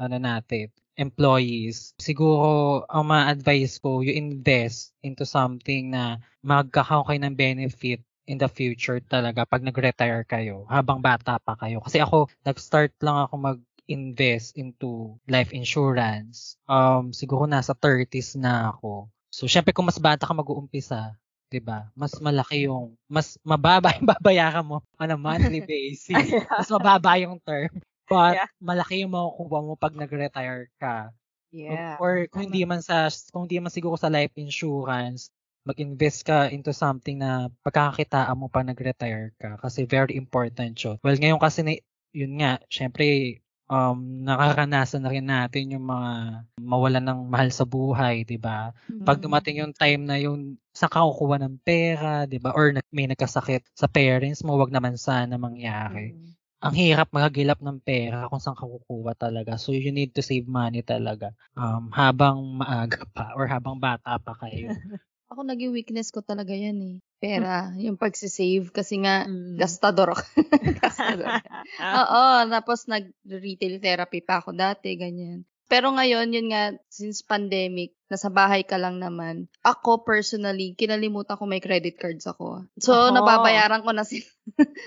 [0.00, 0.66] ano natin,
[0.96, 8.38] employees, siguro ang ma-advise ko, you invest into something na magkakaroon kayo ng benefit in
[8.38, 11.78] the future talaga pag nag-retire kayo habang bata pa kayo.
[11.82, 16.58] Kasi ako, nag-start lang ako mag-invest into life insurance.
[16.66, 19.10] Um, siguro nasa 30s na ako.
[19.30, 21.14] So, syempre kung mas bata ka mag-uumpisa,
[21.50, 21.88] 'di ba?
[21.94, 26.12] Mas malaki yung mas mababa yung babayaran mo on a monthly basis.
[26.46, 27.70] mas mababa yung term.
[28.06, 28.48] But Yeah.
[28.62, 31.10] malaki yung makukuha mo pag nag-retire ka.
[31.50, 31.98] Yeah.
[31.98, 35.30] Or kung hindi man sa kung hindi man siguro sa life insurance,
[35.66, 40.96] mag-invest ka into something na pagkakakitaan mo pag nag-retire ka kasi very important 'yun.
[41.02, 41.74] Well, ngayon kasi na,
[42.14, 48.22] yun nga, syempre um nakaranasan na rin natin yung mga mawalan ng mahal sa buhay,
[48.22, 48.70] 'di ba?
[49.02, 52.54] Pag dumating yung time na yun, saan ka kukuha ng pera, 'di ba?
[52.54, 56.14] Or may nagkasakit sa parents mo, wag naman sana mangyari.
[56.14, 56.34] Mm.
[56.56, 59.58] Ang hirap magagilap ng pera kung saan ka kukuha talaga.
[59.60, 64.32] So you need to save money talaga um habang maaga pa or habang bata pa
[64.40, 64.70] kayo.
[65.30, 66.96] Ako naging weakness ko talaga yan eh.
[67.16, 68.70] Pera, yung pagsisave.
[68.70, 69.56] Kasi nga, Mm.
[69.58, 70.24] gastador ako.
[70.82, 71.40] gastador.
[71.80, 75.44] Oo, tapos nag-retail therapy pa ako dati, ganyan.
[75.66, 79.50] Pero ngayon, yun nga, since pandemic, nasa bahay ka lang naman.
[79.66, 82.70] Ako personally, kinalimutan ko may credit cards ako.
[82.78, 83.18] So, Ako.
[83.18, 84.30] nababayaran ko na sila.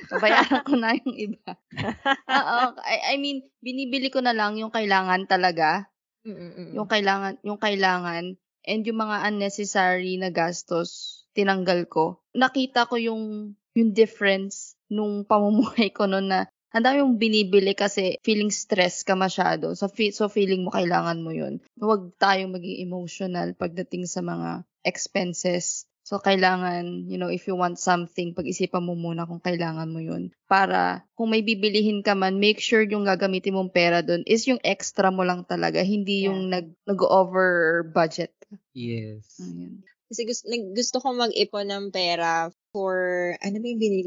[0.07, 1.51] nabayaran ko na yung iba.
[2.31, 5.91] Oo, I, I mean, binibili ko na lang yung kailangan talaga
[6.27, 6.75] Mm-mm-mm.
[6.75, 8.35] yung kailangan yung kailangan
[8.67, 12.19] and yung mga unnecessary na gastos tinanggal ko.
[12.36, 18.21] Nakita ko yung yung difference nung pamumuhay ko noon na ang dami mong binibili kasi
[18.21, 19.73] feeling stress ka masyado.
[19.73, 21.58] So, fe- so feeling mo kailangan mo yun.
[21.82, 25.89] Huwag tayong maging emotional pagdating sa mga expenses.
[26.06, 30.34] So, kailangan, you know, if you want something, pag-isipan mo muna kung kailangan mo yun.
[30.49, 34.62] Para, kung may bibilihin ka man, make sure yung gagamitin mong pera doon is yung
[34.65, 38.34] extra mo lang talaga, hindi yung nag, nag-over budget.
[38.73, 39.38] yes.
[39.38, 39.86] Ayun.
[40.09, 42.97] Kasi gusto, nag, gusto ko mag-ipon ng pera for,
[43.45, 44.01] ano ba yung binili?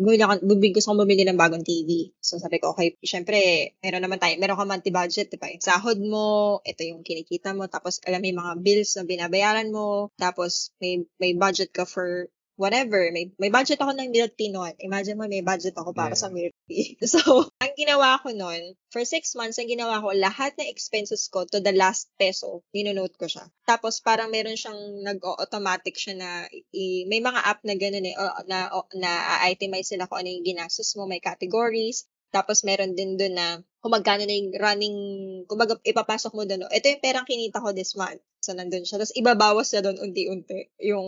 [0.74, 2.10] Gusto kong bumili ng bagong TV.
[2.18, 3.38] So sabi ko, okay, syempre,
[3.78, 5.46] meron naman tayo, meron ka monthly budget, di ba?
[5.54, 9.70] Yung sahod mo, ito yung kinikita mo, tapos alam mo yung mga bills na binabayaran
[9.70, 13.08] mo, tapos may, may budget ka for whatever.
[13.10, 14.72] May, may budget ako ng milk tea noon.
[14.78, 16.20] Imagine mo, may budget ako para Yeah.
[16.20, 16.96] sa milk tea.
[17.12, 21.44] So, ang ginawa ko noon, for six months, ang ginawa ko, lahat ng expenses ko
[21.44, 23.44] to the last peso, ninonote ko siya.
[23.64, 26.30] Tapos, parang meron siyang nag-automatic siya na,
[26.70, 29.10] i- may mga app na gano'n eh, o- na, o- na
[29.48, 32.04] itemize sila kung ano yung ginastos mo, may categories.
[32.32, 34.98] Tapos, meron din doon na kung magkano na yung running,
[35.44, 38.24] kumbaga ipapasok mo doon, ito yung perang kinita ko this month.
[38.42, 38.98] So, nandun siya.
[38.98, 41.06] Tapos, ibabawas na doon unti-unti yung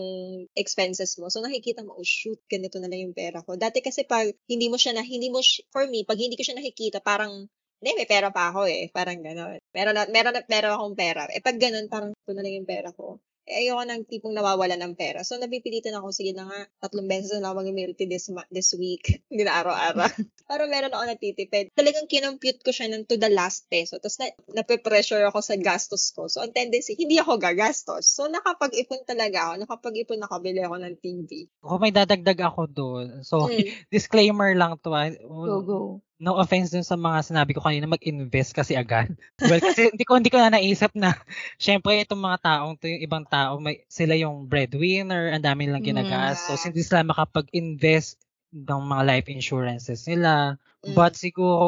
[0.55, 1.33] expenses mo.
[1.33, 3.57] So, nakikita mo, oh shoot, ganito na lang yung pera ko.
[3.59, 6.61] Dati kasi pag hindi mo siya na, hindi mo, for me, pag hindi ko siya
[6.61, 7.49] nakikita, parang,
[7.83, 8.93] hindi, may pera pa ako eh.
[8.95, 9.59] Parang gano'n.
[9.75, 11.27] Meron na, meron na, meron akong pera.
[11.33, 13.19] Eh, pag gano'n, parang ito na lang yung pera ko.
[13.45, 15.21] Eh, ayoko ng tipong nawawala ng pera.
[15.21, 18.73] So, napipilitan ako, sige na nga, tatlong beses na lang mag-milk tea this, ma- this
[18.73, 19.05] week.
[19.29, 20.09] Hindi na araw-araw.
[20.49, 21.73] Para meron ako natitipid.
[21.77, 24.01] Talagang kinompute ko siya ng to the last peso.
[24.01, 26.25] Tapos na, nape-pressure ako sa gastos ko.
[26.25, 28.09] So, ang tendency, hindi ako gagastos.
[28.09, 29.69] So, nakapag-ipon talaga ako.
[29.69, 31.29] Nakapag-ipon, nakabili ako ng TV.
[31.61, 33.61] Kung may dadagdag ako doon, so Mm.
[33.93, 34.89] disclaimer lang to.
[34.89, 35.13] ah.
[35.21, 35.79] Go, go.
[36.23, 39.11] No offense dun sa mga sinabi ko kanina, mag-invest kasi agad.
[39.43, 41.11] Well, kasi hindi ko, hindi ko na naisip na,
[41.59, 45.83] syempre itong mga taong to, yung ibang tao, may, sila yung breadwinner, ang dami nilang
[45.83, 45.91] Mm.
[45.91, 46.63] ginagastos.
[46.63, 48.23] Hindi sila makapag-invest
[48.55, 50.55] ng mga life insurances nila.
[50.87, 50.95] Mm.
[50.95, 51.67] But siguro,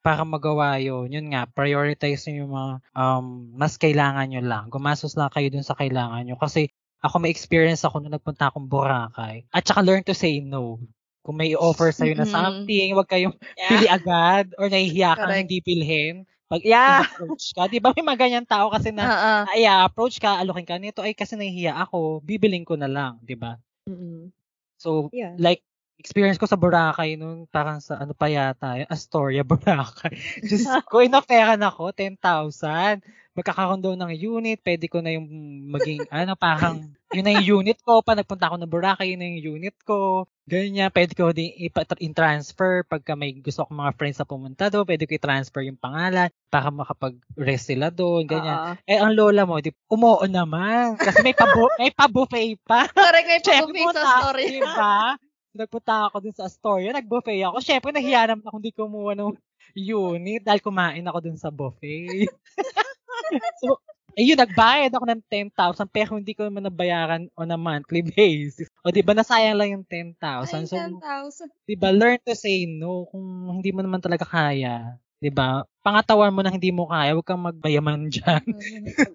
[0.00, 4.64] para magawa yun, yun nga, prioritize nyo yung mga um, mas kailangan nyo lang.
[4.72, 6.40] Gumastos lang kayo dun sa kailangan nyo.
[6.40, 9.44] Kasi ako may experience ako nung nagpunta akong Boracay.
[9.52, 10.80] At saka learn to say no.
[11.24, 12.26] Kung may offer sa'yo na Mm-mm.
[12.26, 13.68] something, wag kayong Yeah.
[13.70, 16.26] pili agad or nahihiya kang hindi pilhin.
[16.50, 17.06] Pag Yeah.
[17.06, 19.52] approach ka, di ba may mga ganyan tao kasi na, Ah, ah.
[19.54, 23.38] ay, approach ka, alokin ka nito, ay kasi nahihiya ako, bibiling ko na lang, di
[23.38, 23.54] ba?
[23.88, 24.32] Mm-mm.
[24.78, 25.38] So, Yeah.
[25.38, 25.62] like,
[26.02, 30.42] experience ko sa Boracay noon, parang sa ano pa yata, yung Astoria, Boracay.
[30.42, 32.98] Diyos ko, inaperan ako, 10,000.
[33.32, 35.24] Magkakaroon daw ng unit, pwede ko na yung
[35.72, 36.84] maging, ano, parang,
[37.16, 38.04] yun na yung unit ko.
[38.04, 40.28] Pa nagpunta ako ng Boracay, yun na yung unit ko.
[40.44, 41.54] Ganyan, pwede ko din
[42.02, 46.28] i-transfer pagka may gusto akong mga friends na pumunta doon, pwede ko i-transfer yung pangalan
[46.50, 48.58] para makapag-rest sila doon, ganyan.
[48.58, 48.72] Oo.
[48.84, 50.98] Eh, ang lola mo, di, umuo naman.
[50.98, 52.90] Kasi may, pabu may pa-buffet pa.
[52.90, 54.44] Correct, may pag-buffet sa story.
[54.60, 55.16] Diba?
[55.52, 57.60] Nagpunta ako dun sa Astoria, nag-buffet ako.
[57.60, 59.36] Siyempre, nahiya naman ako hindi kumuha ng
[59.76, 62.24] unit dahil kumain ako dun sa buffet.
[63.60, 63.76] so,
[64.16, 68.68] ayun, nagbayad ako ng 10,000 pero hindi ko naman nabayaran on a monthly basis.
[68.80, 70.72] O di ba nasayang lang yung 10,000.
[70.72, 71.68] So, 10,000.
[71.68, 74.96] di ba, learn to say no kung hindi mo naman talaga kaya.
[75.22, 75.62] Di ba?
[75.86, 78.42] Pangatawan mo na hindi mo kaya, huwag kang magbayaman dyan.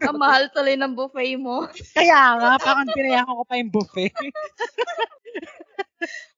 [0.08, 1.68] Ang mahal tuloy ng buffet mo.
[2.00, 4.16] Kaya nga, parang pinayakan ko pa yung buffet.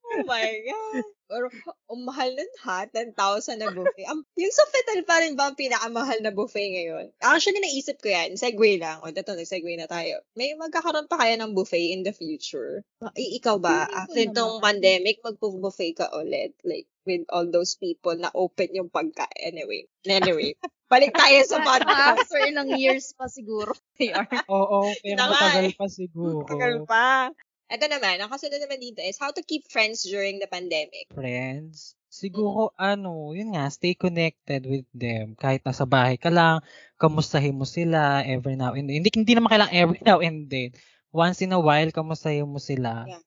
[0.10, 1.04] Oh my God.
[1.30, 1.45] Pero,
[1.86, 3.13] ang mahal nun ha, 10,000
[3.62, 4.10] na buffet.
[4.10, 7.13] Ang, yung Sofitel pa rin ba ang pinakamahal na buffet ngayon?
[7.22, 8.34] Actually, naisip ko yan.
[8.34, 8.98] Segue lang.
[9.06, 10.26] O, dito, nag-segue na tayo.
[10.34, 12.82] May magkakaroon pa kaya ng buffet in the future?
[13.13, 14.65] I- ikaw ba, Hindi after itong naman.
[14.65, 16.58] pandemic, magpo-buffet ka ulit?
[16.65, 19.30] Like, with all those people na open yung pagkain.
[19.45, 19.86] Anyway.
[20.10, 20.58] Anyway.
[20.89, 22.26] Balik tayo sa podcast.
[22.26, 23.78] After ilang years pa siguro.
[24.50, 25.76] Oo, pero Yun na nga matagal eh.
[25.78, 26.41] pa siguro.
[26.50, 27.30] Tagal pa.
[27.69, 31.05] Ito naman, ang kasunod naman dito is how to keep friends during the pandemic.
[31.13, 35.38] friends, siguro ano, yun nga, stay connected with them.
[35.38, 36.65] Kahit nasa bahay ka lang,
[36.97, 39.05] kamustahin mo sila every now and then.
[39.05, 40.73] Hindi, hindi naman kailangan every now and then.
[41.13, 43.05] Once in a while, kamustahin mo sila.
[43.05, 43.21] Yeah.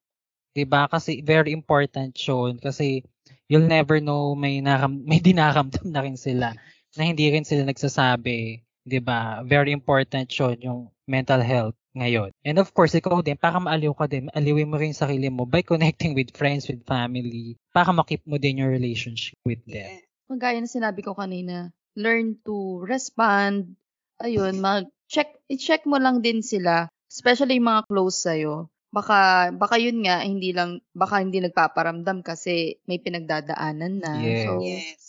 [0.53, 2.59] 'Di ba Kasi very important yun.
[2.59, 3.07] Kasi
[3.47, 6.51] you'll never know may, naram, may dinaramdam na rin sila
[6.99, 8.59] na hindi rin sila nagsasabi.
[8.83, 12.33] 'di ba Very important yun, yung mental health ngayon.
[12.45, 15.61] And of course, ikaw din, para maaliw ka din, aliwin mo rin sarili mo by
[15.65, 20.01] connecting with friends, with family, para makip mo din your relationship with them.
[20.01, 20.05] Yeah.
[20.33, 23.77] Magaya na sinabi ko kanina, learn to respond.
[24.25, 28.73] Ayun, mag-check, i-check mo lang din sila, especially yung mga close sa'yo.
[28.93, 34.13] Baka, baka yun nga, hindi lang, baka hindi nagpaparamdam kasi may pinagdadaanan na.
[34.21, 34.45] Yes.
[34.45, 35.01] So, Yes.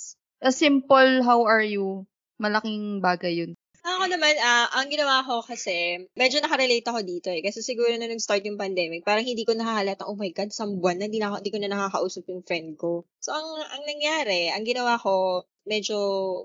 [0.44, 2.04] a simple, how are you?
[2.40, 3.52] Malaking bagay yun.
[4.04, 7.40] Ako naman, ah, ang ginawa ko kasi, medyo nakarelate ako dito eh.
[7.40, 11.00] Kasi siguro na nag-start yung pandemic, parang hindi ko nakahalata, oh my God, isang buwan
[11.00, 13.08] na, hindi, na, hindi ko na nakakausap yung friend ko.
[13.24, 15.98] So, ang, ang nangyari, ang ginawa ko, medyo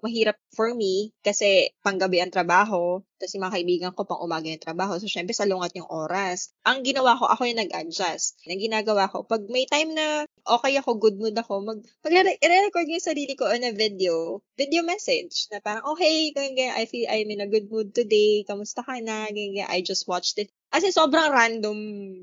[0.02, 4.62] mahirap for me kasi panggabi ang trabaho, tapos yung mga kaibigan ko pang umaga yung
[4.62, 4.94] trabaho.
[5.02, 6.54] So, syempre, salungat yung oras.
[6.62, 8.38] Ang ginawa ko, ako yung nag-adjust.
[8.46, 12.94] Ang ginagawa ko, pag may time na okay ako, good mood ako, mag, i-record ko
[12.94, 17.10] yung sarili ko on a video, video message, na parang, oh, hey, ganyan, I feel
[17.10, 20.54] I'm in a good mood today, kamusta ka na, ganyan, ganyan, I just watched it.
[20.68, 21.78] As in, sobrang random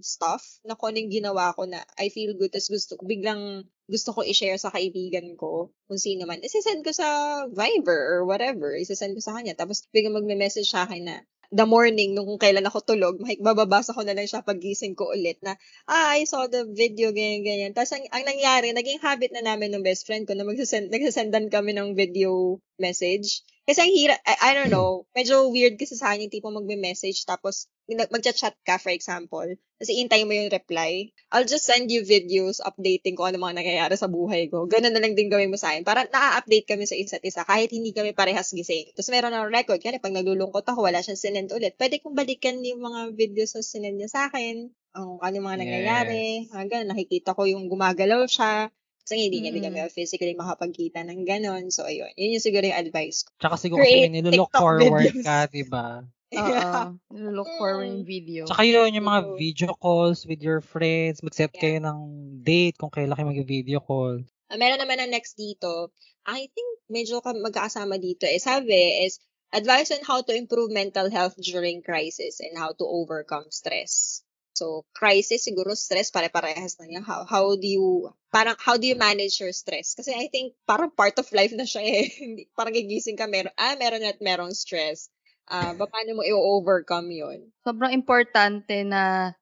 [0.05, 4.61] stuff na kung ginawa ko na I feel good, tapos gusto, biglang gusto ko i-share
[4.61, 9.33] sa kaibigan ko, kung sino man, isisend ko sa Viber or whatever, isisend ko sa
[9.37, 9.57] kanya.
[9.57, 11.17] Tapos biglang magme-message sa akin na,
[11.49, 15.41] the morning, nung kailan ako tulog, mahik, bababasa ko na lang siya pagising ko ulit
[15.41, 15.57] na,
[15.89, 17.73] ah, I saw the video, ganyan, ganyan.
[17.73, 21.49] Tapos ang, ang nangyari, naging habit na namin ng best friend ko na magsasend, nagsasendan
[21.49, 23.41] kami ng video message.
[23.65, 27.25] Kasi ang hirap, I, I don't know, medyo weird kasi sa akin yung tipo magme-message
[27.25, 29.45] tapos magcha-chat ka, for example.
[29.75, 31.11] Kasi intay mo yung reply.
[31.29, 34.65] I'll just send you videos updating kung ano mga nangyayari sa buhay ko.
[34.65, 35.83] Ganun na lang din gawin mo sa akin.
[35.83, 38.89] Para na-update kami sa isa't isa kahit hindi kami parehas gising.
[38.95, 39.77] Tapos meron ng record.
[39.77, 41.75] Kaya pag naglulungkot ako, wala siyang sinend ulit.
[41.75, 44.71] Pwede kong balikan yung mga videos na sinend niya sa akin.
[44.95, 46.47] Ang ano mga nangyayari.
[46.47, 46.55] Yes.
[46.55, 48.71] Ganun, nakikita ko yung gumagalaw siya.
[49.05, 49.61] Kasi hindi niya Mm.
[49.69, 51.69] kami physically makapagkita ng ganon.
[51.69, 52.09] So, ayun.
[52.17, 53.37] Yun yung siguro yung advice ko.
[53.37, 55.21] Tsaka siguro Create kasi nilook TikTok forward videos.
[55.21, 55.87] ka, diba?
[56.43, 56.99] Oo.
[57.11, 58.43] Look forward yung video.
[58.45, 61.61] Tsaka yun, yung mga video calls with your friends, mag-set Yeah.
[61.61, 61.99] kayo ng
[62.43, 64.21] date kung kailan kayo mag-video call.
[64.47, 65.89] Ah, meron naman ang next dito.
[66.25, 68.25] I think medyo ka- magkakasama dito.
[68.29, 69.17] Eh, sabi is,
[69.49, 74.21] advice on how to improve mental health during crisis and how to overcome stress.
[74.55, 77.03] So, crisis, siguro stress, pare-parehas na niya.
[77.03, 79.99] How, how do you, parang, how do you manage your stress?
[79.99, 82.07] Kasi I think, parang part of life na siya eh.
[82.23, 85.11] Hindi- parang gigising ka, meron, ah, meron at merong stress.
[85.45, 87.39] Ah, ba, paano mo i-overcome yun?
[87.65, 89.33] sobrang importante na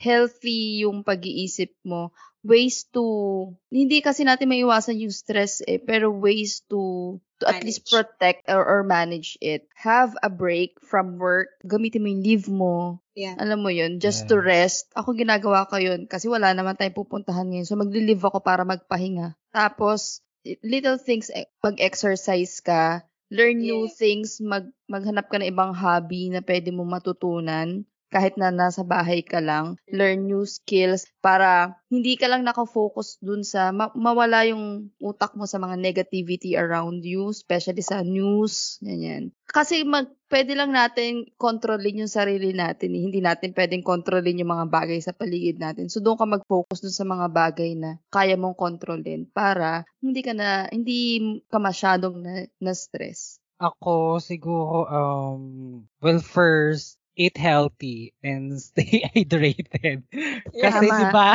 [0.00, 2.12] healthy yung pag-iisip mo.
[2.46, 7.90] Ways to, hindi kasi natin maiwasan yung stress eh, pero ways to, to at least
[7.90, 9.66] protect or, or manage it.
[9.74, 11.52] Have a break from work.
[11.66, 12.74] Gamitin mo yung leave mo.
[13.16, 13.34] Yeah.
[13.40, 14.46] Alam mo yun, just to Yes.
[14.46, 14.84] rest.
[14.94, 17.66] Ako ginagawa ko yun kasi wala naman tayong pupuntahan ngayon.
[17.66, 19.34] So magli-leave ako para magpahinga.
[19.50, 20.22] Tapos,
[20.62, 26.40] little things, eh, mag-exercise ka, learn new things, mag maghanap ka ng ibang hobby na
[26.44, 27.82] pwede mo matutunan.
[28.16, 33.44] Kahit na nasa bahay ka lang, learn new skills para hindi ka lang nakafocus dun
[33.44, 39.36] sa ma- mawala yung utak mo sa mga negativity around you, especially sa news, ganyan.
[39.44, 42.96] Kasi mag, pwede lang natin kontrolin yung sarili natin.
[42.96, 43.04] Eh.
[43.04, 45.92] Hindi natin pwedeng kontrolin yung mga bagay sa paligid natin.
[45.92, 50.32] So doon ka mag-focus dun sa mga bagay na kaya mong kontrolin para hindi ka
[50.32, 51.20] na hindi
[51.52, 53.36] ka masyadong na, na stress.
[53.56, 60.04] Ako siguro, um, well first, eat healthy and stay hydrated.
[60.52, 60.94] Kasi Tama.
[60.94, 61.30] 'di ba?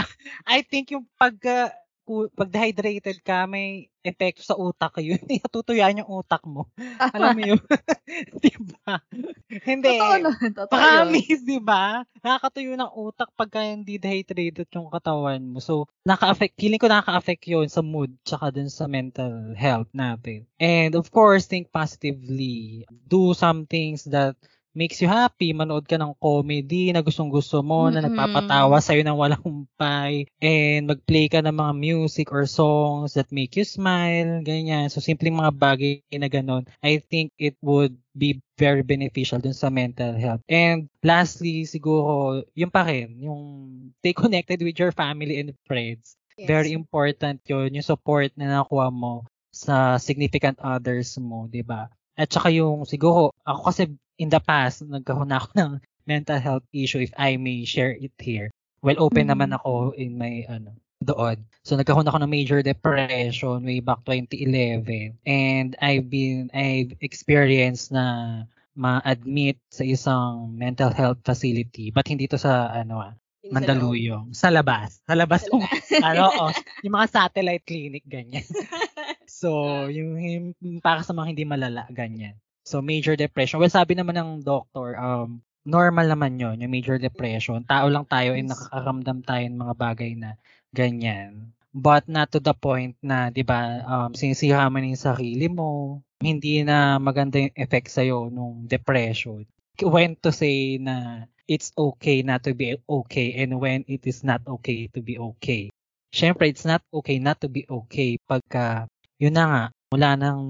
[0.45, 1.73] I think yung pag uh,
[2.36, 5.21] pag dehydrated ka, may epekto sa utak yun.
[5.29, 6.67] Natutuyaan yung utak mo.
[7.15, 7.61] Alam mo yun?
[8.41, 8.99] 'Di ba?
[9.63, 9.95] Hindi.
[9.97, 10.32] Totoo na.
[10.36, 10.73] Totoo.
[10.73, 12.03] Promise, di ba?
[12.19, 15.59] Nakakatuyo ng utak pagka hindi dehydrated yung katawan mo.
[15.61, 20.49] So, naka-affect, feeling ko nakaka-affect yun sa mood tsaka dun sa mental health natin.
[20.57, 22.84] And of course, think positively.
[22.89, 24.36] Do some things that
[24.74, 25.51] makes you happy.
[25.51, 28.11] Manood ka ng comedy na gustong gusto mo, na Mm-mm.
[28.11, 30.26] nagpapatawa sa'yo ng walang humpay.
[30.39, 34.43] And mag-play ka ng mga music or songs that make you smile.
[34.43, 34.88] Ganyan.
[34.91, 36.67] So, simpleng mga bagay na ganun.
[36.82, 40.43] I think it would be very beneficial dun sa mental health.
[40.51, 43.41] And lastly, siguro, yung pa rin, yung
[44.03, 46.15] stay connected with your family and friends.
[46.36, 46.47] Yes.
[46.47, 51.91] Very important yun, yung support na nakuha mo sa significant others mo, di ba?
[52.18, 53.84] At saka yung, siguro, ako kasi
[54.18, 55.72] in the past, nagkaroon na ako ng
[56.05, 58.51] mental health issue if I may share it here.
[58.82, 59.32] Well, open Mm.
[59.38, 61.45] naman ako in my, ano, doon.
[61.66, 65.18] So, nagkaroon ako ng major depression way back 2011.
[65.26, 71.89] And I've been, I've experienced na ma-admit sa isang mental health facility.
[71.89, 73.14] But hindi to sa, ano ah.
[73.41, 74.38] Mandaluyong.
[74.38, 75.01] Sa labas.
[75.09, 75.43] Sa labas.
[75.43, 75.66] Sa Yung,
[76.05, 76.51] ano, oh,
[76.86, 78.45] yung mga satellite clinic, ganyan.
[79.41, 80.45] so, yung, yung
[80.85, 82.37] para sa mga hindi malala, ganyan.
[82.61, 83.57] So, major depression.
[83.57, 87.65] Well, sabi naman ng doctor, um, normal naman yon yung major depression.
[87.65, 88.53] Tao lang tayo and Yes.
[88.53, 90.37] nakakaramdam tayo ng mga bagay na
[90.69, 91.49] ganyan.
[91.73, 96.01] But not to the point na, di ba, um, sinisira mo yung sarili mo.
[96.21, 99.47] Hindi na maganda yung effect sa'yo nung depression.
[99.81, 104.45] When to say na it's okay not to be okay and when it is not
[104.45, 105.71] okay to be okay.
[106.11, 108.85] Siyempre, it's not okay not to be okay pagka,
[109.22, 109.63] yun na nga,
[109.93, 110.41] wala nang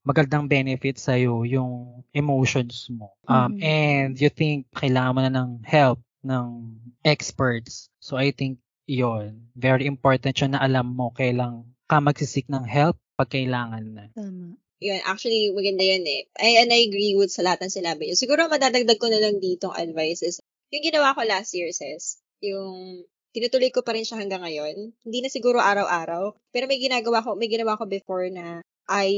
[0.00, 3.12] magandang benefit sa'yo yung emotions mo.
[3.28, 3.60] Um, Mhm.
[3.60, 7.92] And you think kailangan mo na ng help ng experts.
[8.00, 8.58] So I think
[8.88, 14.04] yon very important siya na alam mo kailang ka magsisik ng help pag kailangan na.
[14.14, 14.56] Tama.
[14.76, 16.28] Yun, actually, maganda yun eh.
[16.36, 18.14] I, and I agree with sa lahat ng sinabi niyo.
[18.16, 20.36] Siguro madadagdag ko na lang ditong advice is,
[20.68, 23.02] yung ginawa ko last year, sis, yung
[23.36, 24.96] tinutuloy ko pa rin siya hanggang ngayon.
[25.04, 29.12] Hindi na siguro araw-araw, pero may ginagawa ko, may ginawa ko before na I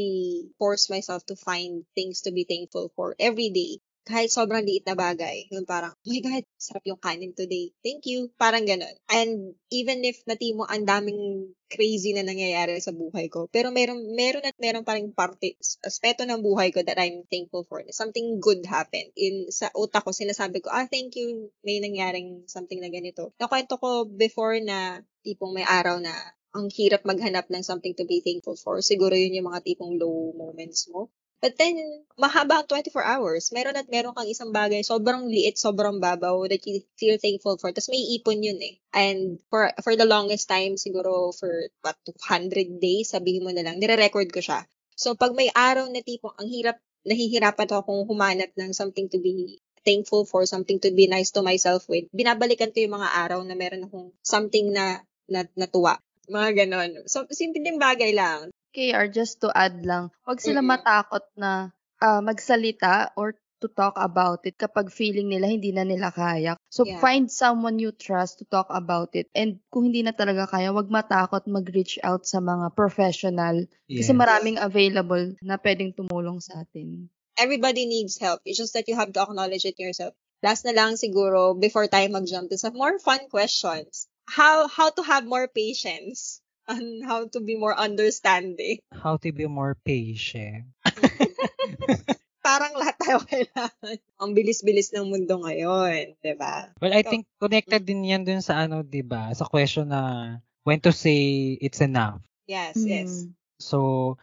[0.59, 3.79] force myself to find things to be thankful for every day.
[4.09, 5.53] Kahit sobrang liit na bagay.
[5.53, 7.77] Yung parang, oh my God, sarap yung kanin today.
[7.85, 8.33] Thank you.
[8.41, 8.97] Parang ganun.
[9.13, 14.49] And even if natimo ang daming crazy na nangyayari sa buhay ko, pero meron, meron
[14.49, 17.85] at meron pa rin parte, aspeto ng buhay ko that I'm thankful for.
[17.93, 19.13] Something good happened.
[19.13, 23.37] In, sa utak ko, sinasabi ko, ah, thank you, may nangyaring something na ganito.
[23.37, 26.17] Nakwento ko before na tipong may araw na
[26.57, 28.81] ang hirap maghanap ng something to be thankful for.
[28.81, 31.13] Siguro yun yung mga tipong low moments mo.
[31.39, 33.55] But then, mahaba ang 24 hours.
[33.55, 37.71] Meron at meron kang isang bagay, sobrang liit, sobrang babaw that you feel thankful for.
[37.71, 38.83] Tapos may ipon yun eh.
[38.91, 43.79] And for for the longest time, siguro for what, 200 days, sabihin mo na lang,
[43.79, 44.67] nire-record ko siya.
[44.99, 49.63] So pag may araw na tipong ang hirap, nahihirapan akong humanap ng something to be
[49.87, 53.55] thankful for, something to be nice to myself with, binabalikan ko yung mga araw na
[53.55, 56.03] meron akong something na, na natuwa.
[56.29, 56.91] Mga ganon.
[57.09, 58.53] So, simpleng bagay lang.
[58.75, 60.71] KR, just to add lang, wag sila Mm-mm.
[60.77, 66.15] matakot na ah, magsalita or to talk about it kapag feeling nila hindi na nila
[66.15, 66.55] kaya.
[66.71, 67.03] So, Yeah.
[67.03, 69.27] find someone you trust to talk about it.
[69.35, 73.67] And kung hindi na talaga kaya, wag matakot mag-reach out sa mga professional.
[73.91, 74.21] Kasi Yes.
[74.23, 77.11] maraming available na pwedeng tumulong sa atin.
[77.39, 78.41] everybody needs help.
[78.45, 80.15] It's just that you have to acknowledge it yourself.
[80.43, 84.07] Last na lang siguro, before tayo mag-jump to some more fun questions.
[84.29, 88.79] How how to have more patience and how to be more understanding.
[88.93, 90.71] How to be more patient.
[92.49, 93.97] Parang lahat tayo kailangan.
[94.21, 96.73] Ang bilis-bilis ng mundo ngayon, 'di ba?
[96.81, 99.33] Well, I think connected din yan dun sa ano, 'di ba?
[99.37, 102.21] Sa question na when to say it's enough.
[102.49, 103.29] Yes, yes.
[103.29, 103.37] Mm.
[103.61, 103.79] So,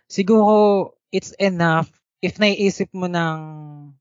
[0.09, 1.91] siguro it's enough
[2.23, 3.37] if naiisip mo ng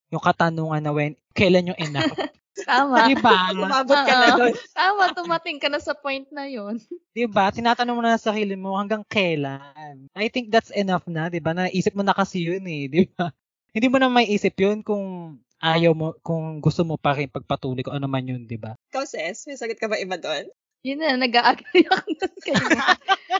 [0.08, 2.14] yung katanungan na when kailan yung enough.
[2.64, 2.96] Tama.
[3.06, 3.52] 'Di ba?
[3.52, 4.38] Umabot ka na Oo.
[4.40, 4.52] doon.
[4.72, 6.80] Tama, tumating ka na sa point na yon.
[7.12, 7.52] 'Di ba?
[7.52, 10.08] Tinatanong mo na sa sarili mo hanggang kailan.
[10.16, 11.52] I think that's enough na, 'di ba?
[11.52, 13.30] Naisip mo na kasi yun eh, 'di ba?
[13.74, 17.96] Hindi mo na maiisip yun kung ayaw mo, kung gusto mo pa rin pagpatuloy kung
[17.96, 18.76] ano man yun, di ba?
[18.92, 20.46] Ikaw, sis, may sagot ka ba iba doon?
[20.84, 22.60] Yun na, nag-a-agree ako kayo.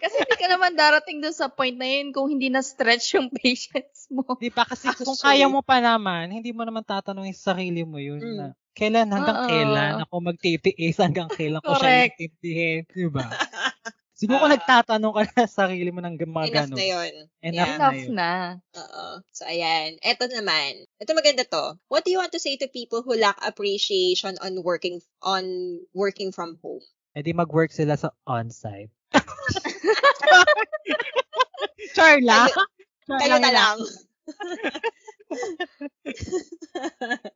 [0.01, 4.09] Kasi hindi ka naman darating dun sa point na yun kung hindi na-stretch yung patience
[4.09, 4.25] mo.
[4.41, 4.65] Di ba?
[4.65, 5.45] Kasi kung Actually.
[5.45, 8.37] kaya mo pa naman, hindi mo naman tatanungin sa sarili mo yun Mm.
[8.41, 9.49] na kailan hanggang Oo.
[9.49, 12.15] kailan ako magtitiis hanggang kailan ko siya Correct.
[12.19, 13.25] intindihin, di ba?
[14.15, 16.79] Siguro kung nagtatanong ka na sa sarili mo ng mga Enough ganun.
[16.79, 17.13] na yun.
[17.43, 17.67] Enough Yeah.
[17.67, 18.31] na Enough na.
[18.79, 19.05] Oo.
[19.35, 19.99] So, ayan.
[19.99, 20.87] Ito naman.
[21.03, 21.83] Ito maganda to.
[21.91, 25.45] What do you want to say to people who lack appreciation on working on
[25.91, 26.87] working from home?
[27.19, 28.91] Eh di mag-work sila sa on-site.
[31.95, 32.51] Char lang.
[33.07, 33.77] Char Kayo na lang.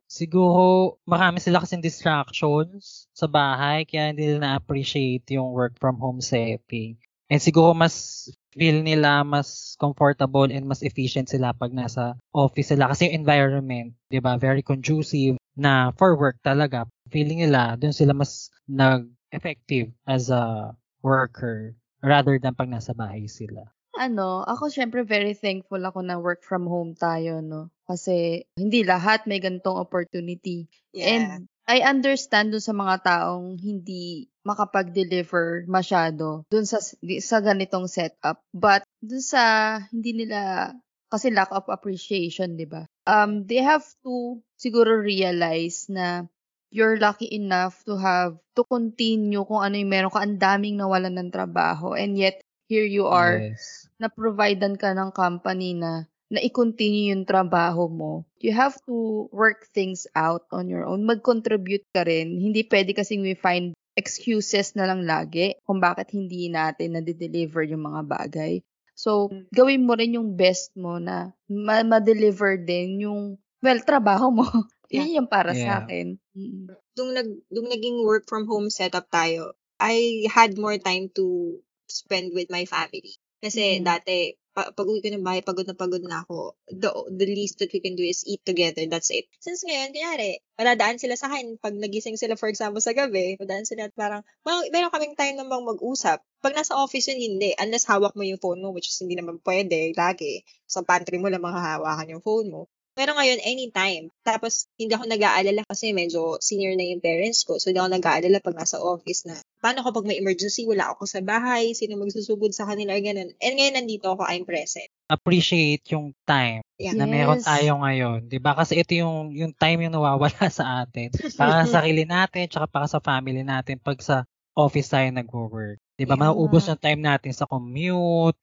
[0.09, 6.19] Siguro, marami sila kasing distractions sa bahay, kaya hindi nila na-appreciate yung work from home
[6.19, 6.97] setting.
[7.29, 8.25] And siguro mas
[8.57, 12.89] feel nila mas comfortable and mas efficient sila pag nasa office sila.
[12.89, 16.89] Kasi yung environment, di ba, very conducive na for work talaga.
[17.13, 20.73] Feeling nila, dun sila mas nag-effective as a
[21.05, 23.69] worker rather than pag nasa bahay sila.
[23.99, 27.67] Ano, ako syempre very thankful ako na work from home tayo, no?
[27.83, 30.71] Kasi hindi lahat may gantong opportunity.
[30.95, 31.11] Yeah.
[31.11, 31.27] And
[31.67, 36.79] I understand dun sa mga taong hindi makapag-deliver masyado dun sa
[37.19, 38.39] sa ganitong setup.
[38.55, 40.71] But dun sa hindi nila
[41.11, 42.87] kasi lack of appreciation, 'di ba?
[43.03, 46.23] Um they have to siguro realize na
[46.71, 51.17] you're lucky enough to have to continue kung ano yung meron ka ang daming nawalan
[51.19, 52.39] ng trabaho and yet
[52.69, 53.88] here you are Yes.
[53.99, 58.21] Na providean ka ng company na na i-continue yung trabaho mo.
[58.37, 61.01] You have to work things out on your own.
[61.01, 62.37] Mag-contribute ka rin.
[62.37, 67.81] Hindi pwede kasing we find excuses na lang lagi kung bakit hindi natin na-deliver yung
[67.81, 68.61] mga bagay.
[68.93, 74.45] So, gawin mo rin yung best mo na ma- ma-deliver din yung, well, trabaho mo.
[74.93, 75.65] Yun yung para Yeah.
[75.65, 76.17] sa akin.
[76.37, 76.77] Mm.
[76.93, 81.57] Nung, nag, nung naging work from home setup tayo, I had more time to
[81.89, 83.17] spend with my family.
[83.39, 83.87] Kasi Mhm.
[83.87, 84.17] dati,
[84.51, 86.57] pa, pag uwi ko ng bahay, pagod na pagod na ako.
[86.67, 88.83] The, the least that we can do is eat together.
[88.89, 89.29] That's it.
[89.39, 91.55] Since ngayon, kunyari, madadaan sila sa akin.
[91.61, 95.39] Pag nagising sila, for example, sa gabi, madadaan sila at parang, well, meron kaming time
[95.39, 96.19] namang mag-usap.
[96.41, 97.55] Pag nasa office yun, hindi.
[97.55, 100.43] Unless hawak mo yung phone mo, which is hindi naman pwede, lagi.
[100.67, 102.67] Sa pantry mo lang makahawakan yung phone mo.
[102.99, 104.11] Pero ngayon, anytime.
[104.27, 107.55] Tapos, hindi ako nag-aalala kasi medyo senior na yung parents ko.
[107.55, 111.19] So, hindi ako nag-aalala pag nasa office na, paano kapag may emergency, wala ako sa
[111.23, 113.29] bahay, sino magsusugod sa kanila, or ganun.
[113.39, 114.87] And ngayon, nandito ako, I'm present.
[115.09, 116.95] Appreciate yung time Yeah.
[116.95, 117.47] na meron Yes.
[117.49, 118.29] tayo ngayon.
[118.29, 118.55] 'Di ba?
[118.55, 121.11] Kasi ito yung yung time yung nawawala sa atin.
[121.35, 124.23] Para sa sarili natin, tsaka para sa family natin pag sa
[124.55, 125.81] office tayo nagwo-work.
[125.97, 126.15] 'Di ba?
[126.15, 126.29] Yeah.
[126.29, 128.37] Mauubos yung time natin sa commute.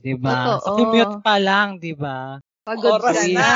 [0.00, 0.56] 'Di ba?
[0.62, 2.38] Sa commute pa lang, 'di ba?
[2.66, 3.50] Pagod Oras ka na.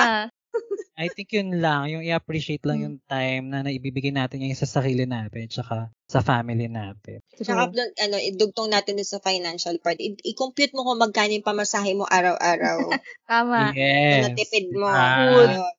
[1.00, 2.84] I think yun lang, yung i-appreciate lang Mm.
[2.84, 7.24] yung time na naibibigay natin ngayon sa sarili natin tsaka sa family natin.
[7.40, 9.96] Tsaka, dun, ano, idugtong natin din sa financial part.
[9.96, 12.92] I- i-compute mo kung magkano yung pamasahe mo araw-araw.
[13.32, 13.72] Tama.
[13.72, 14.28] Yes.
[14.28, 14.92] na tipid mo.
[14.92, 15.72] Ah.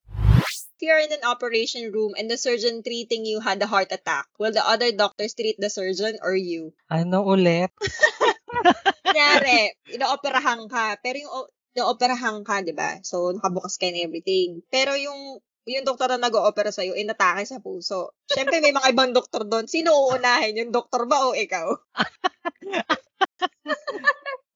[0.82, 4.26] If you're in an operation room and the surgeon treating you had a heart attack,
[4.42, 6.74] will the other doctors treat the surgeon or you?
[6.90, 7.70] Ano ulit?
[9.06, 11.34] Kunyari, inooperahan ka, pero yung
[11.76, 13.00] inooperahan ka, di ba?
[13.04, 14.62] So, nakabukas ka and everything.
[14.68, 18.18] Pero yung yung doktor na nag-oopera sa'yo, inatake sa puso.
[18.26, 19.70] Siyempre, may mga ibang doktor doon.
[19.70, 20.58] Sino uunahin?
[20.58, 21.70] Yung doktor ba o ikaw?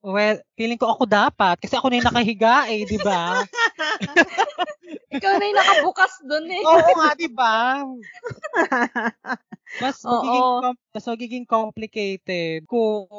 [0.05, 3.41] Well, feeling ko ako dapat kasi ako na yung nakahiga eh, 'di ba?
[5.17, 6.61] Ikaw na yung nakabukas dun eh.
[6.61, 7.81] Oo nga, 'di ba?
[9.81, 10.13] Mas Oo.
[10.13, 13.09] magiging, com- mas magiging complicated kung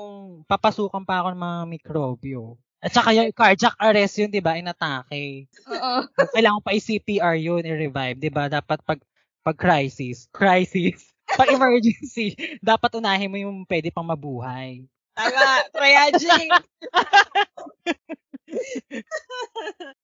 [0.46, 2.56] papasukan pa ako ng mga mikrobyo.
[2.84, 5.48] At saka yung cardiac arrest yun, di ba, inatake.
[5.66, 6.06] Oo.
[6.12, 8.52] Kailangan pa i-CPR yun, i-revive, di ba?
[8.52, 9.00] Dapat pag,
[9.40, 11.08] pag crisis, crisis,
[11.40, 14.84] pag emergency, dapat unahin mo yung pwede pang mabuhay.
[15.16, 16.50] Tama, triaging.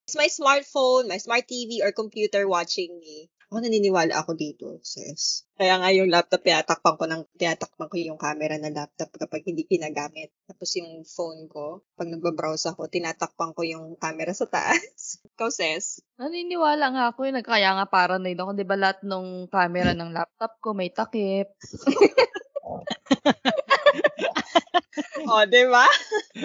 [0.08, 3.28] Is my smartphone, my smart TV, or computer watching me?
[3.52, 5.44] Ako naniniwala ako dito, sis.
[5.52, 9.68] Kaya nga yung laptop, tinatakpan ko, ng, tinatakpan ko yung camera ng laptop kapag hindi
[9.68, 10.32] ginagamit.
[10.48, 15.20] Tapos yung phone ko, pag nagbabrowse ako, tinatakpan ko yung camera sa taas.
[15.36, 16.00] Ikaw, sis?
[16.16, 17.44] Naniniwala nga ako yun.
[17.44, 18.56] Kaya nga paranoid ako.
[18.56, 21.52] Di ba lahat ng camera ng laptop ko may takip.
[25.28, 25.86] O, di ba?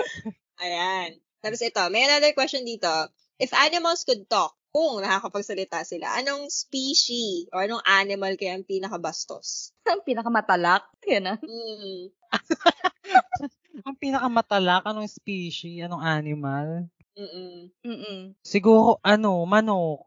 [0.63, 1.17] Ayan.
[1.41, 2.89] Tapos ito, may another question dito.
[3.37, 9.73] If animals could talk, kung nakakapagsalita sila, anong species or anong animal kaya ang pinakabastos?
[9.89, 10.85] Ang pinakamatalak.
[11.09, 11.37] Yan ah.
[11.41, 12.13] Hmm.
[13.89, 16.85] Ang pinakamatalak, anong species, anong animal?
[17.17, 17.73] Mm-mm.
[17.81, 18.37] Mm-mm.
[18.45, 20.05] Siguro, ano, manok.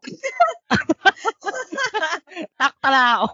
[2.79, 3.27] talao.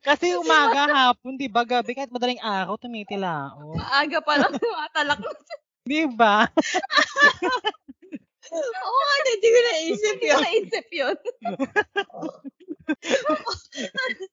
[0.00, 1.68] Kasi umaga, hapon, di ba?
[1.68, 3.76] Gabi, kahit madaling araw, tumitilao.
[3.76, 5.20] Aga pa lang tumatalak.
[5.84, 6.48] Di ba?
[8.54, 10.42] Oo nga, hindi ko naisip Hindi ko yun.
[10.44, 11.16] naisip yun.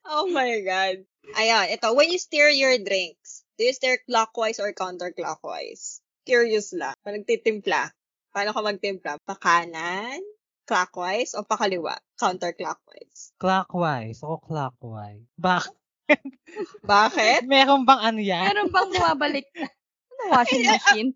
[0.05, 1.01] Oh my God.
[1.33, 1.89] Ayan, ito.
[1.97, 6.05] When you stir your drinks, do you stir clockwise or counterclockwise?
[6.21, 6.93] Curious lang.
[7.01, 7.89] Pag nagtitimpla,
[8.29, 9.17] paano ka magtimpla?
[9.25, 10.21] Pa kanan,
[10.69, 11.97] clockwise, o pa kaliwa?
[12.13, 13.33] Counterclockwise.
[13.41, 14.21] Clockwise.
[14.21, 15.25] Ako clockwise.
[15.33, 15.73] Bak
[16.85, 17.47] Bakit?
[17.51, 18.45] meron bang ano yan?
[18.53, 19.67] Meron bang bumabalik na?
[20.13, 21.09] Ano, washing machine?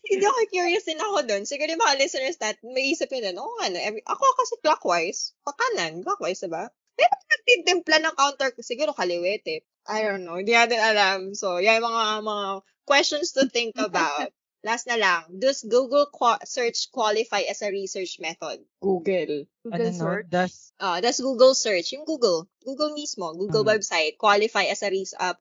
[0.00, 1.42] Hindi ako curious din ako doon.
[1.42, 5.52] Siguro yung mga listeners natin, may isip yun, ano, ano, every, ako kasi clockwise, pa
[5.52, 6.70] kanan, clockwise, diba?
[6.92, 9.60] Pero nagtitimpla ng counter, siguro kaliwet eh.
[9.84, 10.38] I don't know.
[10.38, 11.18] Hindi natin alam.
[11.34, 12.46] So, yan yung mga, mga
[12.84, 14.30] questions to think about.
[14.62, 15.26] Last na lang.
[15.34, 18.62] Does Google qua- search qualify as a research method?
[18.78, 19.50] Google.
[19.66, 19.98] ano Google no?
[19.98, 20.26] search?
[20.30, 23.70] Das, Uh, does Google search, yung Google, Google mismo, Google Mhm.
[23.74, 25.34] website, qualify as a res- uh,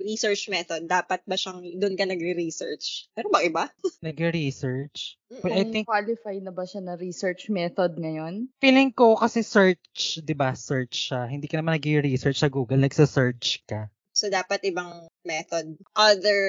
[0.00, 0.86] research method?
[0.86, 3.12] Dapat ba siyang, doon ka nagre-research?
[3.12, 3.68] Pero ba iba?
[4.06, 5.18] nag-research.
[5.42, 8.48] Well, I think, Qualify na ba siya na research method ngayon?
[8.62, 10.54] feeling ko kasi search, di ba?
[10.54, 11.28] Search siya.
[11.28, 12.80] Hindi ka naman nag-research sa Google.
[12.80, 13.90] Nagsa-search ka.
[14.14, 16.42] So, dapat ibang method other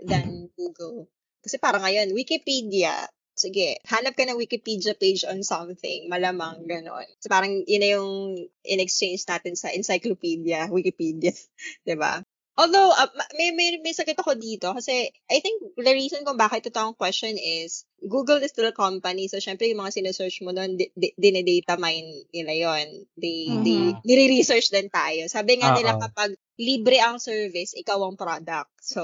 [0.00, 1.10] than Google.
[1.44, 3.08] Kasi parang ngayon, Wikipedia,
[3.38, 7.06] sige, hanap ka ng Wikipedia page on something, malamang ganon.
[7.22, 8.10] So, parang yun na yung
[8.66, 11.30] in-exchange natin sa encyclopedia, Wikipedia,
[11.86, 12.24] 'di ba?
[12.58, 16.34] Although, uh, ma- may, may, may sakit ako dito kasi I think the reason kung
[16.34, 19.30] bakit ito ang question is Google is still a company.
[19.30, 23.78] So, syempre, yung mga sinesearch mo doon, di- di- dinedata mine nila yon They, they,
[23.94, 24.02] Mhm.
[24.02, 25.30] nire-research din tayo.
[25.30, 26.02] Sabi nga nila Oo.
[26.02, 28.74] kapag libre ang service, ikaw ang product.
[28.82, 29.02] So,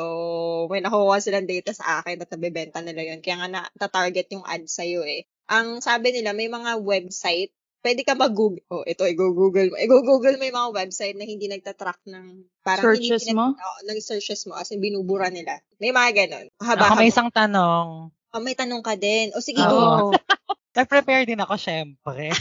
[0.66, 3.22] may nakuha silang data sa akin at nabibenta nila yun.
[3.22, 5.26] Kaya nga na-target yung ad sa'yo eh.
[5.46, 8.64] Ang sabi nila, may mga website, pwede ka mag-google.
[8.72, 9.76] Oh, ito, i-google mo.
[9.76, 13.52] I-google mo yung mga website na hindi nagtatrack ng parang Searches hindi, mo?
[13.52, 14.56] Oo, ng searches mo.
[14.56, 15.60] As in, binubura nila.
[15.76, 16.46] May mga ganon.
[16.56, 18.08] Haba, Ako may isang tanong.
[18.08, 19.30] Oh, may tanong ka din.
[19.36, 19.68] O sige, Oo.
[19.68, 20.16] go.
[20.74, 22.34] Nag-prepare din ako, syempre.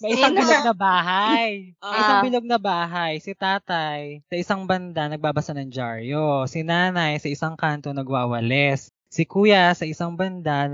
[0.00, 1.72] May isang bilog na bahay.
[1.76, 2.24] May isang Ah.
[2.24, 3.12] bilog na bahay.
[3.20, 6.44] Si tatay, sa isang banda, nagbabasa ng dyaryo.
[6.44, 8.92] Si nanay, sa isang kanto, nagwawalis.
[9.08, 10.68] Si kuya, sa isang banda,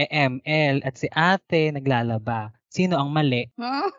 [0.00, 0.80] nag-EML.
[0.80, 2.56] At si ate, naglalaba.
[2.72, 3.44] Sino ang mali?
[3.60, 3.90] Huh?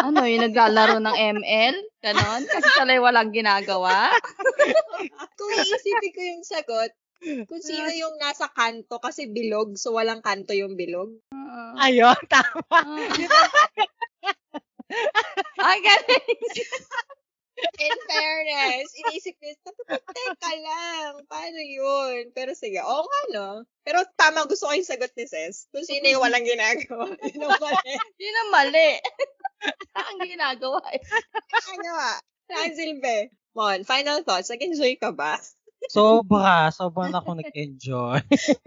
[0.02, 1.76] ano, yung naglalaro ng ML?
[2.02, 2.42] Ganon?
[2.48, 4.10] Kasi talay walang ginagawa?
[5.38, 10.56] Kung iisipin ko yung sagot, kung sino yung nasa kanto kasi bilog, so walang kanto
[10.56, 11.12] yung bilog.
[11.36, 11.84] Ah.
[11.84, 12.64] Ayun, tama.
[15.60, 16.40] Ah, galing.
[17.80, 19.48] In fairness, inisip ko,
[19.88, 22.32] teka lang, paano yun?
[22.32, 23.48] Pero sige, oo nga no.
[23.84, 25.68] Pero tama, gusto ko yung sagot ni Ses.
[25.72, 27.08] Kung sino yung walang ginagawa.
[27.32, 27.84] Yun ang mali.
[28.22, 28.90] Yun ang mali.
[30.00, 31.02] ang ginagawa eh.
[31.76, 33.28] ano ah, saan silbi?
[33.50, 35.36] Mon, final thoughts, nag-enjoy ka ba?
[35.88, 38.20] Sobra, sobra na ako nag-enjoy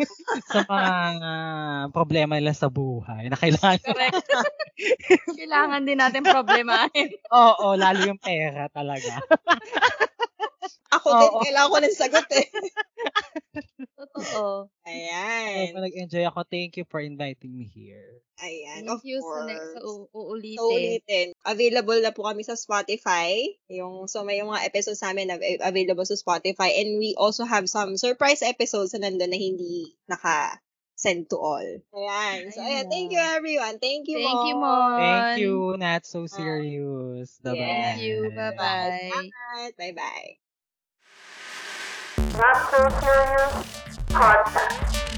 [0.51, 0.89] sa mga
[1.21, 3.85] ah, problema nila sa buhay na kailangan.
[3.85, 4.25] Correct.
[5.37, 7.13] Kailangan din natin problemahin.
[7.29, 9.21] Oo, lalo yung pera talaga.
[10.93, 11.41] Ako din, Oo.
[11.43, 12.47] kailangan ko ng sagot eh.
[13.99, 14.69] Totoo.
[14.85, 15.73] Ayan.
[15.73, 16.45] Nag-enjoy ako.
[16.45, 18.21] Thank you for inviting me here.
[18.41, 19.45] Ayan, Thank of you course.
[19.45, 20.59] sa next sa u- uulitin.
[20.59, 21.27] So, ulitin.
[21.45, 23.45] Available na po kami sa Spotify.
[23.71, 26.73] Yung, so, may yung mga episodes namin na av- available sa Spotify.
[26.81, 31.69] And we also have some surprise episodes na nandun na hindi naka-send to all.
[31.93, 32.51] Ayan.
[32.51, 32.89] So, ayan.
[32.91, 33.77] Thank you, everyone.
[33.79, 34.99] Thank you, Thank you, Mon.
[34.99, 35.53] Thank you.
[35.79, 37.39] Not so serious.
[37.39, 37.55] Bye-bye.
[37.55, 38.29] Thank you.
[38.33, 39.09] Bye-bye.
[39.09, 39.71] Salamat.
[39.77, 40.42] Bye-bye.
[42.37, 45.12] Not so serious podcast.